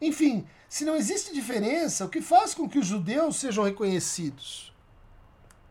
Enfim, 0.00 0.46
se 0.68 0.84
não 0.84 0.96
existe 0.96 1.32
diferença, 1.32 2.04
o 2.04 2.08
que 2.08 2.20
faz 2.20 2.54
com 2.54 2.68
que 2.68 2.78
os 2.78 2.86
judeus 2.86 3.36
sejam 3.36 3.64
reconhecidos? 3.64 4.72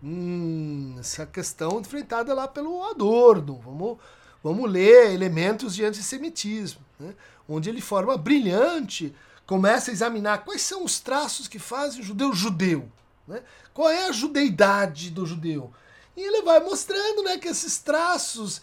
Hum, 0.04 0.96
essa 1.00 1.26
questão 1.26 1.80
enfrentada 1.80 2.34
lá 2.34 2.48
pelo 2.48 2.84
Adorno. 2.84 3.60
Vamos, 3.60 3.98
vamos 4.46 4.70
ler 4.70 5.12
elementos 5.12 5.74
de 5.74 5.84
antissemitismo, 5.84 6.80
né? 7.00 7.16
onde 7.50 7.68
ele 7.68 7.82
forma 7.82 8.16
brilhante, 8.16 9.12
começa 9.44 9.90
a 9.90 9.92
examinar 9.92 10.46
quais 10.46 10.62
são 10.62 10.84
os 10.84 11.00
traços 11.00 11.48
que 11.48 11.58
fazem 11.58 12.02
o 12.02 12.04
judeu 12.04 12.32
judeu. 12.32 12.88
Né? 13.28 13.42
Qual 13.74 13.90
é 13.90 14.06
a 14.06 14.12
judeidade 14.12 15.10
do 15.10 15.26
judeu? 15.26 15.74
E 16.16 16.22
ele 16.22 16.44
vai 16.44 16.60
mostrando 16.60 17.24
né, 17.24 17.40
que 17.40 17.48
esses 17.48 17.80
traços 17.80 18.62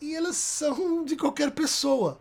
e 0.00 0.14
eles 0.14 0.38
são 0.38 1.04
de 1.04 1.14
qualquer 1.16 1.50
pessoa. 1.50 2.18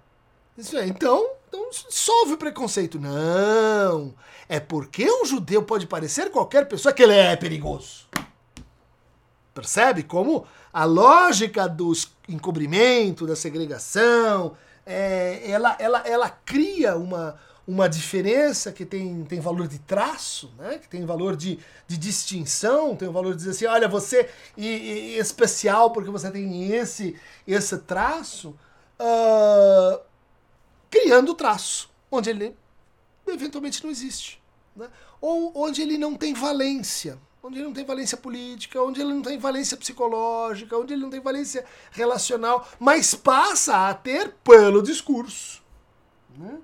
É, 0.58 0.86
então, 0.86 1.26
então 1.48 1.70
dissolve 1.70 2.34
o 2.34 2.38
preconceito. 2.38 3.00
Não. 3.00 4.14
É 4.50 4.60
porque 4.60 5.10
um 5.10 5.24
judeu 5.24 5.64
pode 5.64 5.88
parecer 5.88 6.30
qualquer 6.32 6.68
pessoa 6.68 6.92
que 6.92 7.04
ele 7.04 7.16
é 7.16 7.38
perigoso. 7.38 8.10
Percebe 9.54 10.04
como 10.04 10.46
a 10.72 10.86
lógica 10.86 11.68
do 11.68 11.92
encobrimento, 12.28 13.26
da 13.26 13.36
segregação, 13.36 14.56
é, 14.86 15.50
ela, 15.50 15.76
ela, 15.80 16.00
ela 16.06 16.30
cria 16.30 16.96
uma, 16.96 17.40
uma 17.68 17.88
diferença 17.88 18.72
que 18.72 18.86
tem, 18.86 19.24
tem 19.26 19.40
valor 19.40 19.68
de 19.68 19.78
traço, 19.78 20.52
né? 20.58 20.80
que 20.80 20.88
tem 20.88 21.06
valor 21.06 21.36
de, 21.36 21.60
de 21.88 21.98
distinção, 21.98 22.96
tem 22.96 23.08
o 23.08 23.12
valor 23.12 23.32
de 23.32 23.38
dizer 23.38 23.52
assim, 23.52 23.66
olha, 23.66 23.88
você 23.88 24.30
é 24.58 24.62
especial 25.20 25.92
porque 25.92 26.10
você 26.10 26.32
tem 26.32 26.72
esse, 26.72 27.16
esse 27.48 27.78
traço, 27.78 28.56
uh, 29.00 30.00
criando 30.90 31.36
traço, 31.36 31.92
onde 32.12 32.32
ele 32.32 32.56
eventualmente 33.28 33.84
não 33.84 33.92
existe. 33.92 34.42
Né? 34.76 34.88
Ou 35.22 35.52
onde 35.56 35.82
ele 35.82 35.98
não 35.98 36.16
tem 36.16 36.34
valência, 36.34 37.20
onde 37.42 37.58
ele 37.58 37.66
não 37.66 37.74
tem 37.74 37.86
valência 37.86 38.18
política, 38.18 38.82
onde 38.82 39.00
ele 39.00 39.14
não 39.14 39.22
tem 39.22 39.38
valência 39.38 39.78
psicológica, 39.78 40.78
onde 40.78 40.94
ele 40.94 41.02
não 41.02 41.10
tem 41.10 41.20
valência 41.20 41.66
relacional, 41.92 42.68
mas 42.80 43.16
passa 43.16 43.90
a 43.90 43.94
ter 43.94 44.36
pelo 44.44 44.82
discurso. 44.82 45.62
Né? 46.38 46.58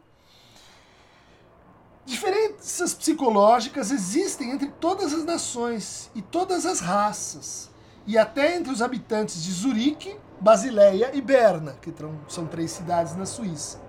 Diferenças 2.05 2.93
psicológicas 2.93 3.89
existem 3.89 4.51
entre 4.51 4.67
todas 4.79 5.13
as 5.13 5.23
nações 5.23 6.11
e 6.13 6.21
todas 6.21 6.65
as 6.65 6.79
raças, 6.79 7.69
e 8.05 8.17
até 8.17 8.55
entre 8.55 8.71
os 8.71 8.81
habitantes 8.81 9.43
de 9.43 9.51
Zurique, 9.51 10.15
Basileia 10.39 11.11
e 11.13 11.21
Berna, 11.21 11.77
que 11.81 11.91
são 12.27 12.45
três 12.45 12.71
cidades 12.71 13.15
na 13.15 13.25
Suíça. 13.25 13.81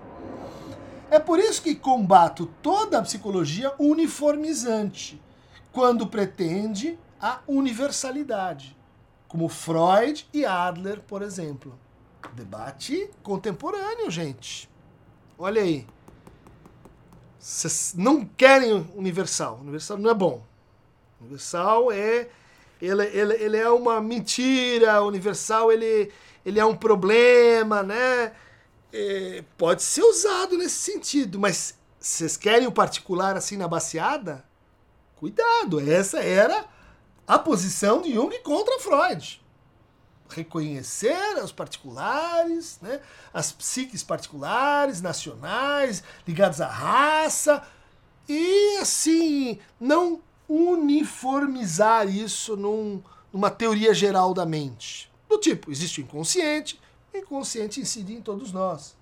É 1.11 1.19
por 1.19 1.37
isso 1.37 1.61
que 1.61 1.75
combato 1.75 2.47
toda 2.61 2.97
a 2.97 3.01
psicologia 3.01 3.71
uniformizante, 3.77 5.21
quando 5.71 6.07
pretende 6.07 6.97
a 7.19 7.39
universalidade, 7.47 8.77
como 9.27 9.49
Freud 9.49 10.27
e 10.33 10.45
Adler, 10.45 11.01
por 11.01 11.21
exemplo. 11.21 11.77
Debate 12.33 13.09
contemporâneo, 13.23 14.09
gente. 14.11 14.69
Olha 15.37 15.61
aí. 15.61 15.87
Vocês 17.39 17.93
não 17.97 18.25
querem 18.25 18.73
universal. 18.95 19.59
Universal 19.61 19.97
não 19.97 20.09
é 20.09 20.13
bom. 20.13 20.43
Universal 21.21 21.91
é 21.91 22.27
ele, 22.81 23.03
ele, 23.05 23.33
ele 23.43 23.57
é 23.57 23.69
uma 23.69 24.01
mentira. 24.01 25.01
Universal 25.03 25.71
ele, 25.71 26.11
ele 26.45 26.59
é 26.59 26.65
um 26.65 26.75
problema, 26.75 27.83
né? 27.83 28.33
É, 28.91 29.43
pode 29.57 29.83
ser 29.83 30.03
usado 30.03 30.57
nesse 30.57 30.77
sentido, 30.77 31.39
mas 31.39 31.77
vocês 31.99 32.37
querem 32.37 32.67
o 32.67 32.71
particular 32.71 33.35
assim 33.35 33.57
na 33.57 33.67
baseada? 33.67 34.46
Cuidado, 35.17 35.79
essa 35.79 36.19
era 36.19 36.65
a 37.27 37.37
posição 37.37 38.01
de 38.01 38.13
Jung 38.13 38.37
contra 38.39 38.79
Freud 38.79 39.41
reconhecer 40.29 41.41
os 41.43 41.51
particulares, 41.51 42.79
né, 42.81 42.99
as 43.33 43.51
psiques 43.51 44.03
particulares, 44.03 45.01
nacionais, 45.01 46.03
ligadas 46.27 46.61
à 46.61 46.67
raça, 46.67 47.63
e 48.27 48.77
assim, 48.77 49.59
não 49.79 50.21
uniformizar 50.49 52.07
isso 52.07 52.55
num, 52.55 53.01
numa 53.31 53.49
teoria 53.49 53.93
geral 53.93 54.33
da 54.33 54.45
mente. 54.45 55.11
Do 55.29 55.37
tipo, 55.37 55.71
existe 55.71 56.01
o 56.01 56.03
inconsciente, 56.03 56.79
o 57.13 57.17
inconsciente 57.17 57.79
incide 57.79 58.13
em 58.13 58.21
todos 58.21 58.51
nós. 58.51 58.95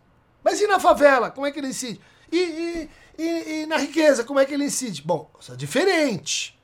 Mas 0.44 0.62
e 0.62 0.68
na 0.68 0.80
favela? 0.80 1.32
Como 1.32 1.46
é 1.46 1.52
que 1.52 1.60
ele 1.60 1.70
incide? 1.70 2.00
E, 2.32 2.38
e, 2.38 2.90
e, 3.18 3.62
e 3.62 3.66
na 3.66 3.78
riqueza, 3.78 4.24
como 4.24 4.40
é 4.40 4.46
que 4.46 4.54
ele 4.54 4.66
incide? 4.66 5.02
Bom, 5.02 5.30
isso 5.40 5.54
é 5.54 5.56
diferente. 5.56 6.60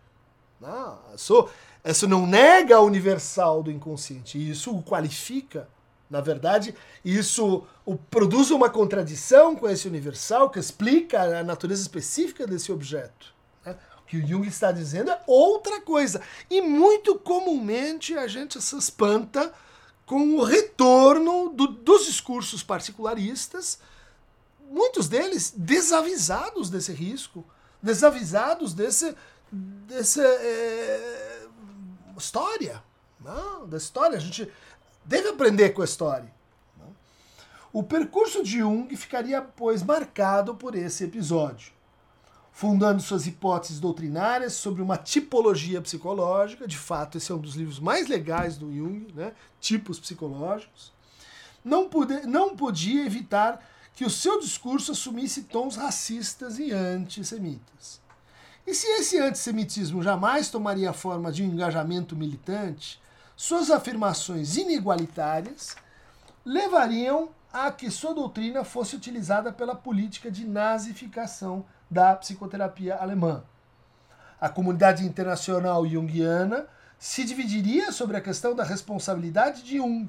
Não, 0.59 0.99
eu 1.11 1.17
sou 1.17 1.49
isso 1.83 2.07
não 2.07 2.27
nega 2.27 2.75
a 2.75 2.81
universal 2.81 3.63
do 3.63 3.71
inconsciente, 3.71 4.37
isso 4.37 4.75
o 4.75 4.83
qualifica. 4.83 5.67
Na 6.09 6.21
verdade, 6.21 6.75
isso 7.03 7.65
o, 7.85 7.95
produz 7.95 8.51
uma 8.51 8.69
contradição 8.69 9.55
com 9.55 9.67
esse 9.67 9.87
universal 9.87 10.49
que 10.49 10.59
explica 10.59 11.39
a 11.39 11.43
natureza 11.43 11.81
específica 11.81 12.45
desse 12.45 12.71
objeto. 12.71 13.33
Né? 13.65 13.75
O 13.99 14.05
que 14.05 14.17
o 14.17 14.27
Jung 14.27 14.45
está 14.45 14.71
dizendo 14.71 15.09
é 15.09 15.19
outra 15.25 15.81
coisa. 15.81 16.21
E 16.49 16.61
muito 16.61 17.17
comumente 17.17 18.15
a 18.15 18.27
gente 18.27 18.61
se 18.61 18.77
espanta 18.77 19.51
com 20.05 20.35
o 20.35 20.43
retorno 20.43 21.49
do, 21.49 21.67
dos 21.67 22.05
discursos 22.05 22.61
particularistas, 22.61 23.79
muitos 24.71 25.09
deles 25.09 25.53
desavisados 25.55 26.69
desse 26.69 26.93
risco, 26.93 27.45
desavisados 27.81 28.73
desse, 28.73 29.13
desse 29.51 30.21
é, 30.21 31.47
história. 32.17 32.81
Não, 33.19 33.67
da 33.67 33.77
história. 33.77 34.17
A 34.17 34.21
gente 34.21 34.49
deve 35.03 35.27
aprender 35.27 35.71
com 35.71 35.81
a 35.81 35.85
história. 35.85 36.33
Não? 36.77 36.95
O 37.73 37.83
percurso 37.83 38.41
de 38.43 38.59
Jung 38.59 38.95
ficaria, 38.95 39.41
pois, 39.41 39.83
marcado 39.83 40.55
por 40.55 40.73
esse 40.73 41.03
episódio. 41.03 41.73
Fundando 42.53 43.01
suas 43.01 43.27
hipóteses 43.27 43.79
doutrinárias 43.79 44.53
sobre 44.53 44.81
uma 44.81 44.97
tipologia 44.97 45.81
psicológica, 45.81 46.67
de 46.67 46.77
fato, 46.77 47.17
esse 47.17 47.31
é 47.31 47.35
um 47.35 47.39
dos 47.39 47.55
livros 47.55 47.79
mais 47.79 48.07
legais 48.07 48.57
do 48.57 48.73
Jung, 48.73 49.07
né? 49.13 49.33
tipos 49.59 49.99
psicológicos, 49.99 50.91
não, 51.63 51.87
pude, 51.87 52.25
não 52.25 52.55
podia 52.55 53.05
evitar 53.05 53.63
que 53.95 54.05
o 54.05 54.09
seu 54.09 54.39
discurso 54.39 54.91
assumisse 54.91 55.43
tons 55.43 55.75
racistas 55.75 56.59
e 56.59 56.71
antissemitas. 56.71 58.01
E 58.65 58.73
se 58.73 58.87
esse 58.87 59.17
antissemitismo 59.17 60.03
jamais 60.03 60.49
tomaria 60.49 60.93
forma 60.93 61.31
de 61.31 61.43
um 61.43 61.47
engajamento 61.47 62.15
militante, 62.15 63.01
suas 63.35 63.71
afirmações 63.71 64.55
inigualitárias 64.55 65.75
levariam 66.45 67.29
a 67.51 67.71
que 67.71 67.91
sua 67.91 68.13
doutrina 68.13 68.63
fosse 68.63 68.95
utilizada 68.95 69.51
pela 69.51 69.75
política 69.75 70.31
de 70.31 70.45
nazificação 70.45 71.65
da 71.89 72.15
psicoterapia 72.15 72.95
alemã. 72.95 73.43
A 74.39 74.47
comunidade 74.47 75.05
internacional 75.05 75.85
junguiana 75.85 76.65
se 76.97 77.23
dividiria 77.23 77.91
sobre 77.91 78.15
a 78.15 78.21
questão 78.21 78.55
da 78.55 78.63
responsabilidade 78.63 79.63
de 79.63 79.77
Jung. 79.77 80.07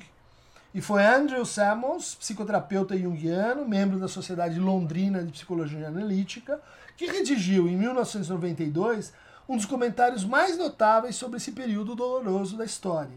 E 0.74 0.80
foi 0.80 1.04
Andrew 1.04 1.44
Samuels, 1.44 2.14
psicoterapeuta 2.14 2.96
junguiano, 2.96 3.68
membro 3.68 3.98
da 3.98 4.08
Sociedade 4.08 4.58
Londrina 4.58 5.22
de 5.22 5.30
Psicologia 5.30 5.88
Analítica, 5.88 6.62
que 6.96 7.04
redigiu 7.04 7.68
em 7.68 7.76
1992 7.76 9.12
um 9.46 9.56
dos 9.56 9.66
comentários 9.66 10.24
mais 10.24 10.56
notáveis 10.56 11.14
sobre 11.14 11.36
esse 11.36 11.52
período 11.52 11.94
doloroso 11.94 12.56
da 12.56 12.64
história, 12.64 13.12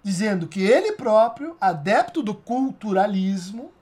dizendo 0.00 0.46
que 0.46 0.62
ele 0.62 0.92
próprio, 0.92 1.56
adepto 1.60 2.22
do 2.22 2.32
culturalismo, 2.32 3.72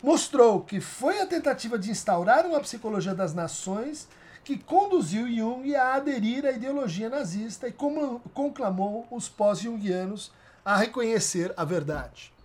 mostrou 0.00 0.60
que 0.60 0.80
foi 0.80 1.20
a 1.20 1.26
tentativa 1.26 1.76
de 1.76 1.90
instaurar 1.90 2.46
uma 2.46 2.60
psicologia 2.60 3.12
das 3.12 3.34
nações 3.34 4.06
que 4.44 4.56
conduziu 4.56 5.28
Jung 5.28 5.74
a 5.74 5.94
aderir 5.94 6.46
à 6.46 6.52
ideologia 6.52 7.10
nazista 7.10 7.66
e 7.66 7.72
conclamou 7.72 9.04
os 9.10 9.28
pós-jungianos 9.28 10.30
a 10.64 10.76
reconhecer 10.76 11.52
a 11.56 11.64
verdade. 11.64 12.35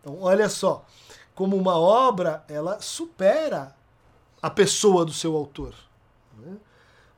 Então, 0.00 0.20
olha 0.20 0.48
só, 0.48 0.84
como 1.34 1.56
uma 1.56 1.78
obra 1.78 2.44
ela 2.48 2.80
supera 2.80 3.74
a 4.40 4.50
pessoa 4.50 5.04
do 5.04 5.12
seu 5.12 5.36
autor. 5.36 5.74
Né? 6.38 6.56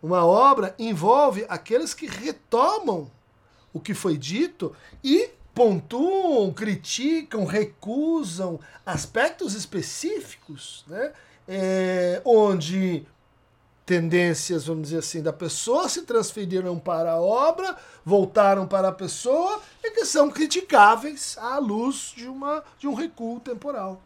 Uma 0.02 0.24
obra 0.24 0.74
envolve 0.78 1.46
aqueles 1.48 1.94
que 1.94 2.06
retomam 2.06 3.10
o 3.72 3.80
que 3.80 3.94
foi 3.94 4.18
dito 4.18 4.76
e 5.02 5.30
pontuam, 5.54 6.52
criticam, 6.52 7.44
recusam 7.44 8.60
aspectos 8.84 9.54
específicos, 9.54 10.84
né? 10.86 11.12
É, 11.46 12.22
onde 12.24 13.06
tendências, 13.84 14.66
vamos 14.66 14.84
dizer 14.84 14.98
assim, 14.98 15.22
da 15.22 15.32
pessoa 15.32 15.88
se 15.88 16.02
transferiram 16.02 16.78
para 16.78 17.12
a 17.12 17.20
obra, 17.20 17.76
voltaram 18.04 18.66
para 18.66 18.88
a 18.88 18.92
pessoa 18.92 19.60
e 19.82 19.90
que 19.90 20.04
são 20.04 20.30
criticáveis 20.30 21.36
à 21.38 21.58
luz 21.58 22.12
de, 22.16 22.26
uma, 22.26 22.64
de 22.78 22.88
um 22.88 22.94
recuo 22.94 23.40
temporal. 23.40 24.00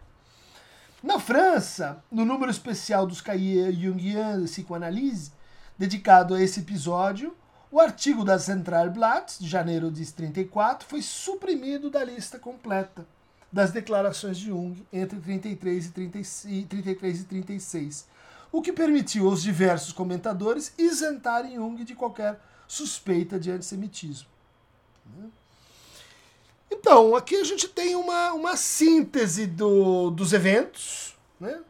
Na 1.03 1.21
França, 1.21 2.03
no 2.11 2.25
número 2.25 2.51
especial 2.51 3.07
dos 3.07 3.21
Cahiers 3.21 3.77
Jungiens 3.77 4.43
de 4.43 4.45
Psychanalyse, 4.51 5.33
dedicado 5.79 6.35
a 6.35 6.43
esse 6.43 6.61
episódio, 6.61 7.37
o 7.71 7.79
artigo 7.79 8.25
da 8.25 8.39
Centralblatt, 8.39 9.39
de 9.39 9.49
janeiro 9.49 9.93
de 9.93 10.05
34, 10.13 10.89
foi 10.89 11.03
suprimido 11.03 11.89
da 11.89 12.03
lista 12.03 12.39
completa 12.39 13.07
das 13.53 13.71
declarações 13.73 14.39
de 14.39 14.47
Jung 14.47 14.87
entre 14.93 15.19
33 15.19 15.93
e, 16.47 16.65
33 16.65 17.21
e 17.21 17.25
36, 17.25 18.07
o 18.51 18.63
que 18.63 18.73
permitiu 18.73 19.29
aos 19.29 19.43
diversos 19.43 19.93
comentadores 19.93 20.73
isentarem 20.79 21.57
Jung 21.57 21.85
de 21.85 21.95
qualquer 21.95 22.41
suspeita 22.67 23.39
de 23.39 23.51
antissemitismo. 23.51 24.29
Né? 25.17 25.29
Então, 26.71 27.17
aqui 27.17 27.37
a 27.37 27.45
gente 27.45 27.69
tem 27.69 27.95
uma, 27.95 28.33
uma 28.33 28.57
síntese 28.57 29.47
do, 29.47 30.11
dos 30.11 30.33
eventos, 30.33 31.17
né? 31.41 31.61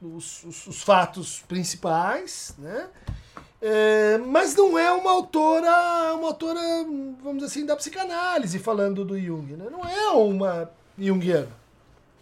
os, 0.00 0.44
os, 0.44 0.66
os 0.66 0.82
fatos 0.82 1.42
principais, 1.46 2.54
né? 2.58 2.88
É, 3.60 4.18
mas 4.18 4.54
não 4.54 4.78
é 4.78 4.92
uma 4.92 5.10
autora, 5.10 6.14
uma 6.14 6.28
autora, 6.28 6.60
vamos 7.22 7.38
dizer 7.38 7.46
assim, 7.46 7.66
da 7.66 7.74
psicanálise 7.74 8.58
falando 8.58 9.04
do 9.04 9.18
Jung. 9.18 9.56
Né? 9.56 9.68
Não 9.70 9.82
é 9.82 10.08
uma 10.10 10.70
Jungiana. 10.98 11.48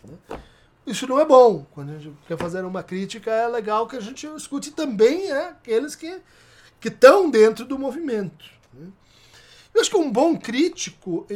Né? 0.05 0.39
Isso 0.87 1.07
não 1.07 1.19
é 1.19 1.25
bom. 1.25 1.65
Quando 1.73 1.91
a 1.91 1.99
gente 1.99 2.17
quer 2.27 2.37
fazer 2.37 2.65
uma 2.65 2.83
crítica, 2.83 3.31
é 3.31 3.49
legal 3.49 3.87
que 3.87 3.97
a 3.97 4.01
gente 4.01 4.27
escute 4.27 4.71
também 4.71 5.31
é, 5.31 5.49
aqueles 5.49 5.95
que 5.97 6.21
estão 6.85 7.31
dentro 7.31 7.65
do 7.65 7.79
movimento. 7.79 8.45
Né? 8.73 8.89
Eu 9.73 9.81
acho 9.81 9.91
que 9.91 9.97
um 9.97 10.11
bom 10.11 10.37
crítico, 10.37 11.27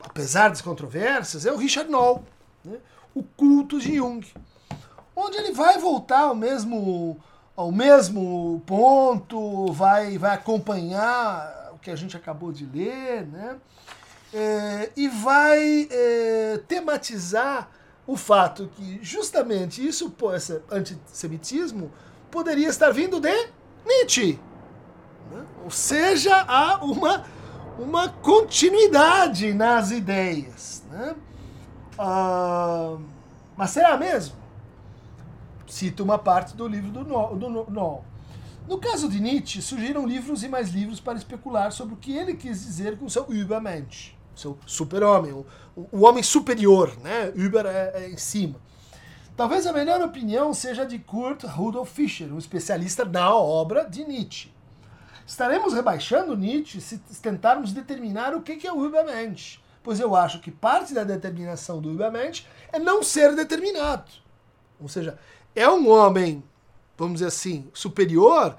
apesar 0.00 0.48
das 0.48 0.62
controvérsias, 0.62 1.44
é 1.44 1.52
o 1.52 1.56
Richard 1.56 1.90
Knoll, 1.90 2.24
né? 2.64 2.78
o 3.14 3.22
culto 3.22 3.80
de 3.80 3.96
Jung, 3.96 4.24
onde 5.14 5.36
ele 5.36 5.52
vai 5.52 5.78
voltar 5.78 6.20
ao 6.20 6.34
mesmo, 6.34 7.20
ao 7.56 7.70
mesmo 7.70 8.62
ponto, 8.66 9.72
vai, 9.72 10.16
vai 10.18 10.34
acompanhar 10.34 11.72
o 11.74 11.78
que 11.78 11.90
a 11.90 11.96
gente 11.96 12.16
acabou 12.16 12.52
de 12.52 12.64
ler, 12.64 13.26
né? 13.26 13.56
É, 14.32 14.90
e 14.96 15.06
vai 15.06 15.86
é, 15.88 16.60
tematizar 16.66 17.70
o 18.06 18.16
fato 18.16 18.70
que 18.76 18.98
justamente 19.02 19.86
isso, 19.86 20.14
esse 20.34 20.60
antissemitismo, 20.70 21.90
poderia 22.30 22.68
estar 22.68 22.90
vindo 22.90 23.20
de 23.20 23.48
Nietzsche. 23.86 24.38
Né? 25.30 25.44
Ou 25.64 25.70
seja, 25.70 26.44
há 26.46 26.84
uma, 26.84 27.24
uma 27.78 28.08
continuidade 28.08 29.54
nas 29.54 29.90
ideias. 29.90 30.82
Né? 30.90 31.14
Ah, 31.98 32.96
mas 33.56 33.70
será 33.70 33.96
mesmo? 33.96 34.36
Cito 35.66 36.02
uma 36.02 36.18
parte 36.18 36.54
do 36.54 36.68
livro 36.68 36.90
do 36.90 37.04
Noll. 37.04 37.36
Do 37.36 37.48
no, 37.48 38.04
no 38.68 38.78
caso 38.78 39.08
de 39.08 39.20
Nietzsche, 39.20 39.60
surgiram 39.60 40.06
livros 40.06 40.42
e 40.42 40.48
mais 40.48 40.70
livros 40.70 40.98
para 40.98 41.18
especular 41.18 41.70
sobre 41.70 41.94
o 41.94 41.96
que 41.98 42.16
ele 42.16 42.34
quis 42.34 42.64
dizer 42.64 42.98
com 42.98 43.08
seu 43.08 43.26
Übermensch, 43.30 44.13
seu 44.36 44.58
super-homem, 44.66 45.32
o, 45.32 45.46
o, 45.74 46.04
homem 46.04 46.22
superior, 46.22 46.96
né? 47.02 47.32
Über 47.34 47.66
é, 47.66 47.92
é 47.94 48.10
em 48.10 48.16
cima. 48.16 48.56
Talvez 49.36 49.66
a 49.66 49.72
melhor 49.72 50.00
opinião 50.00 50.54
seja 50.54 50.84
de 50.84 50.98
Kurt 50.98 51.42
Rudolf 51.44 51.90
Fischer, 51.90 52.32
um 52.32 52.38
especialista 52.38 53.04
na 53.04 53.34
obra 53.34 53.84
de 53.84 54.04
Nietzsche. 54.04 54.52
Estaremos 55.26 55.72
rebaixando 55.72 56.36
Nietzsche 56.36 56.80
se 56.80 56.98
tentarmos 57.20 57.72
determinar 57.72 58.34
o 58.34 58.42
que 58.42 58.66
é 58.66 58.72
o 58.72 58.84
Übermensch, 58.84 59.58
pois 59.82 59.98
eu 59.98 60.14
acho 60.14 60.40
que 60.40 60.50
parte 60.50 60.94
da 60.94 61.02
determinação 61.02 61.80
do 61.80 61.90
Übermensch 61.90 62.46
é 62.72 62.78
não 62.78 63.02
ser 63.02 63.34
determinado. 63.34 64.10
Ou 64.80 64.88
seja, 64.88 65.18
é 65.54 65.68
um 65.68 65.88
homem, 65.88 66.44
vamos 66.96 67.14
dizer 67.14 67.28
assim, 67.28 67.68
superior, 67.72 68.56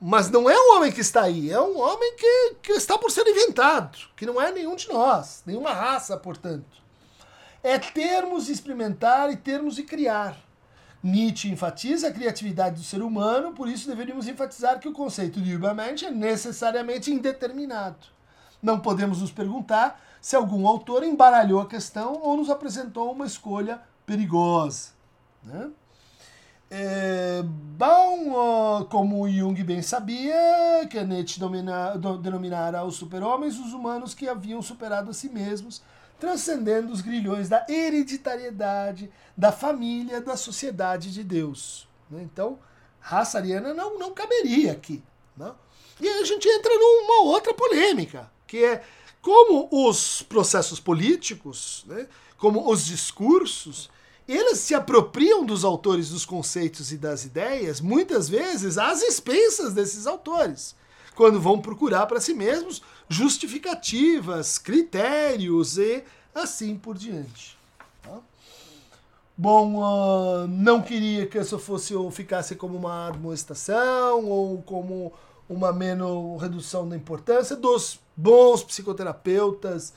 mas 0.00 0.30
não 0.30 0.50
é 0.50 0.54
um 0.54 0.76
homem 0.76 0.92
que 0.92 1.00
está 1.00 1.22
aí, 1.22 1.50
é 1.50 1.60
um 1.60 1.78
homem 1.78 2.16
que, 2.16 2.56
que 2.62 2.72
está 2.72 2.98
por 2.98 3.10
ser 3.10 3.26
inventado, 3.26 3.98
que 4.16 4.26
não 4.26 4.40
é 4.40 4.52
nenhum 4.52 4.76
de 4.76 4.88
nós, 4.88 5.42
nenhuma 5.46 5.72
raça, 5.72 6.16
portanto. 6.16 6.82
É 7.62 7.78
termos 7.78 8.46
de 8.46 8.52
experimentar 8.52 9.32
e 9.32 9.36
termos 9.36 9.76
de 9.76 9.82
criar. 9.82 10.36
Nietzsche 11.02 11.50
enfatiza 11.50 12.08
a 12.08 12.12
criatividade 12.12 12.76
do 12.76 12.82
ser 12.82 13.02
humano, 13.02 13.52
por 13.52 13.68
isso 13.68 13.88
deveríamos 13.88 14.26
enfatizar 14.26 14.78
que 14.78 14.88
o 14.88 14.92
conceito 14.92 15.40
de 15.40 15.52
Übermensch 15.52 16.02
é 16.02 16.10
necessariamente 16.10 17.10
indeterminado. 17.10 18.06
Não 18.62 18.80
podemos 18.80 19.20
nos 19.20 19.30
perguntar 19.30 20.02
se 20.20 20.34
algum 20.34 20.66
autor 20.66 21.04
embaralhou 21.04 21.60
a 21.60 21.66
questão 21.66 22.14
ou 22.22 22.38
nos 22.38 22.48
apresentou 22.48 23.12
uma 23.12 23.26
escolha 23.26 23.82
perigosa. 24.06 24.92
Né? 25.42 25.70
É, 26.76 27.40
bom, 27.44 28.84
como 28.90 29.28
Jung 29.28 29.62
bem 29.62 29.80
sabia, 29.80 30.34
que 30.90 31.00
Nietzsche 31.04 31.38
denominara 32.20 32.82
os 32.82 32.96
super-homens 32.96 33.56
os 33.60 33.72
humanos 33.72 34.12
que 34.12 34.28
haviam 34.28 34.60
superado 34.60 35.08
a 35.08 35.14
si 35.14 35.28
mesmos 35.28 35.80
transcendendo 36.18 36.92
os 36.92 37.00
grilhões 37.00 37.48
da 37.48 37.64
hereditariedade, 37.68 39.08
da 39.36 39.52
família, 39.52 40.20
da 40.20 40.36
sociedade 40.36 41.12
de 41.12 41.22
Deus. 41.22 41.86
Né? 42.10 42.22
Então, 42.24 42.58
raça 42.98 43.38
ariana 43.38 43.72
não, 43.72 43.96
não 43.96 44.12
caberia 44.12 44.72
aqui. 44.72 45.00
Né? 45.36 45.52
E 46.00 46.08
aí 46.08 46.22
a 46.22 46.24
gente 46.24 46.48
entra 46.48 46.72
numa 46.74 47.22
outra 47.24 47.54
polêmica, 47.54 48.28
que 48.48 48.64
é 48.64 48.82
como 49.22 49.68
os 49.70 50.22
processos 50.22 50.80
políticos, 50.80 51.84
né, 51.86 52.08
como 52.36 52.68
os 52.68 52.84
discursos, 52.84 53.88
eles 54.26 54.58
se 54.58 54.74
apropriam 54.74 55.44
dos 55.44 55.64
autores 55.64 56.08
dos 56.08 56.24
conceitos 56.24 56.92
e 56.92 56.96
das 56.96 57.24
ideias, 57.24 57.80
muitas 57.80 58.28
vezes 58.28 58.78
às 58.78 59.02
expensas 59.02 59.74
desses 59.74 60.06
autores, 60.06 60.74
quando 61.14 61.40
vão 61.40 61.60
procurar 61.60 62.06
para 62.06 62.20
si 62.20 62.34
mesmos 62.34 62.82
justificativas, 63.08 64.58
critérios 64.58 65.76
e 65.78 66.02
assim 66.34 66.76
por 66.76 66.96
diante. 66.96 67.56
Tá? 68.02 68.18
Bom, 69.36 69.76
uh, 69.76 70.46
não 70.48 70.80
queria 70.80 71.26
que 71.26 71.38
isso 71.38 71.58
fosse 71.58 71.94
ou 71.94 72.10
ficasse 72.10 72.56
como 72.56 72.76
uma 72.76 73.08
admoestação 73.08 74.24
ou 74.24 74.62
como 74.62 75.12
uma 75.48 75.70
redução 76.40 76.88
da 76.88 76.96
importância 76.96 77.54
dos 77.54 78.00
bons 78.16 78.62
psicoterapeutas 78.62 79.92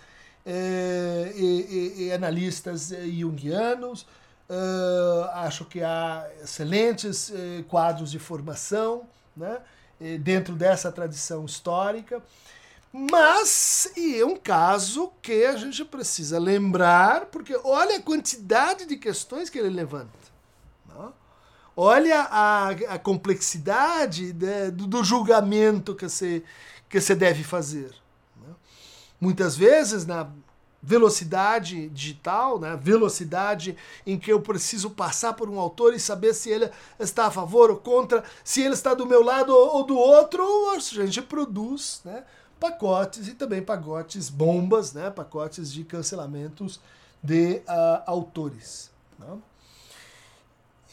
eh, 0.47 1.33
e, 1.35 2.11
analistas 2.13 2.93
eh, 2.93 3.05
junguianos. 3.07 4.07
Uh, 4.49 5.25
acho 5.33 5.65
que 5.65 5.83
há 5.83 6.25
excelentes 6.41 7.29
eh, 7.35 7.65
quadros 7.67 8.09
de 8.09 8.17
formação 8.17 9.05
né, 9.35 9.59
eh, 9.99 10.17
dentro 10.17 10.55
dessa 10.55 10.89
tradição 10.89 11.43
histórica. 11.43 12.23
Mas 12.93 13.91
e 13.97 14.21
é 14.21 14.25
um 14.25 14.37
caso 14.37 15.11
que 15.21 15.45
a 15.45 15.57
gente 15.57 15.83
precisa 15.83 16.39
lembrar, 16.39 17.25
porque 17.25 17.59
olha 17.61 17.97
a 17.97 18.01
quantidade 18.01 18.85
de 18.85 18.95
questões 18.95 19.49
que 19.49 19.59
ele 19.59 19.69
levanta. 19.69 20.17
Né? 20.87 21.09
Olha 21.75 22.21
a, 22.21 22.69
a 22.69 22.97
complexidade 22.97 24.31
de, 24.31 24.71
do, 24.71 24.87
do, 24.87 25.03
julgamento 25.03 25.93
que 25.93 26.07
você, 26.07 26.41
que 26.87 27.01
você 27.01 27.13
deve 27.13 27.43
fazer. 27.43 27.93
Muitas 29.19 29.55
vezes, 29.55 30.05
na 30.05 30.29
velocidade 30.81 31.89
digital, 31.89 32.59
né? 32.59 32.77
velocidade 32.81 33.75
em 34.05 34.17
que 34.17 34.31
eu 34.31 34.39
preciso 34.39 34.91
passar 34.91 35.33
por 35.33 35.49
um 35.49 35.59
autor 35.59 35.93
e 35.93 35.99
saber 35.99 36.33
se 36.33 36.49
ele 36.49 36.69
está 36.99 37.25
a 37.25 37.31
favor 37.31 37.69
ou 37.69 37.77
contra, 37.77 38.23
se 38.43 38.61
ele 38.61 38.73
está 38.73 38.93
do 38.93 39.05
meu 39.05 39.23
lado 39.23 39.53
ou 39.53 39.83
do 39.83 39.97
outro, 39.97 40.43
a 40.69 40.79
gente 40.79 41.21
produz 41.21 42.01
né? 42.05 42.23
pacotes 42.59 43.27
e 43.27 43.33
também 43.33 43.61
pacotes 43.61 44.29
bombas, 44.29 44.93
né? 44.93 45.09
pacotes 45.09 45.73
de 45.73 45.83
cancelamentos 45.83 46.79
de 47.21 47.61
uh, 47.67 48.03
autores. 48.05 48.91
Né? 49.17 49.37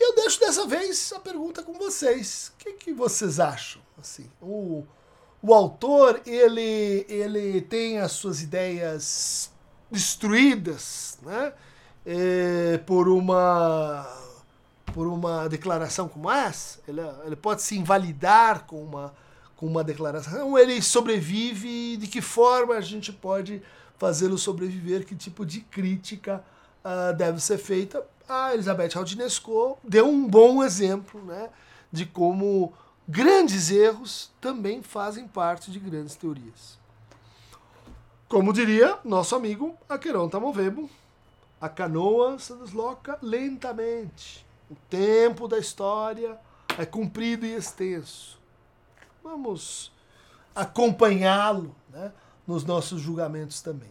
E 0.00 0.02
eu 0.02 0.14
deixo 0.16 0.40
dessa 0.40 0.66
vez 0.66 1.12
a 1.12 1.20
pergunta 1.20 1.62
com 1.62 1.74
vocês. 1.74 2.52
O 2.54 2.58
que, 2.58 2.72
que 2.72 2.92
vocês 2.92 3.38
acham? 3.38 3.80
Assim, 3.96 4.28
o, 4.42 4.84
o 5.46 5.52
autor 5.52 6.22
ele, 6.24 7.04
ele 7.06 7.60
tem 7.60 7.98
as 7.98 8.12
suas 8.12 8.40
ideias 8.40 9.52
destruídas 9.90 11.18
né? 11.20 11.52
É, 12.06 12.78
por 12.86 13.08
uma 13.08 14.06
por 14.86 15.06
uma 15.06 15.48
declaração 15.48 16.08
como 16.08 16.30
essa. 16.30 16.80
Ele, 16.88 17.00
ele 17.26 17.36
pode 17.36 17.60
se 17.60 17.76
invalidar 17.76 18.64
com 18.64 18.82
uma 18.82 19.12
com 19.54 19.66
uma 19.66 19.84
declaração, 19.84 20.58
ele 20.58 20.82
sobrevive, 20.82 21.96
de 21.96 22.08
que 22.08 22.20
forma 22.20 22.74
a 22.74 22.80
gente 22.80 23.12
pode 23.12 23.62
fazê-lo 23.96 24.36
sobreviver, 24.36 25.06
que 25.06 25.14
tipo 25.14 25.46
de 25.46 25.60
crítica 25.60 26.42
uh, 26.84 27.14
deve 27.14 27.40
ser 27.40 27.58
feita. 27.58 28.04
A 28.28 28.52
Elizabeth 28.52 28.96
Aldinesco 28.96 29.78
deu 29.84 30.08
um 30.08 30.26
bom 30.26 30.64
exemplo 30.64 31.22
né, 31.24 31.50
de 31.92 32.04
como 32.04 32.72
grandes 33.08 33.70
erros 33.70 34.32
também 34.40 34.82
fazem 34.82 35.26
parte 35.26 35.70
de 35.70 35.78
grandes 35.78 36.14
teorias. 36.14 36.78
Como 38.28 38.52
diria 38.52 38.98
nosso 39.04 39.34
amigo 39.36 39.76
Aqueron 39.88 40.28
Tamovebo, 40.28 40.88
a 41.60 41.68
canoa 41.68 42.38
se 42.38 42.54
desloca 42.54 43.18
lentamente. 43.22 44.44
O 44.70 44.74
tempo 44.88 45.46
da 45.46 45.58
história 45.58 46.38
é 46.78 46.84
comprido 46.84 47.46
e 47.46 47.54
extenso 47.54 48.42
vamos 49.24 49.90
acompanhá-lo 50.54 51.74
né, 51.88 52.12
nos 52.46 52.62
nossos 52.62 53.00
julgamentos 53.00 53.62
também. 53.62 53.90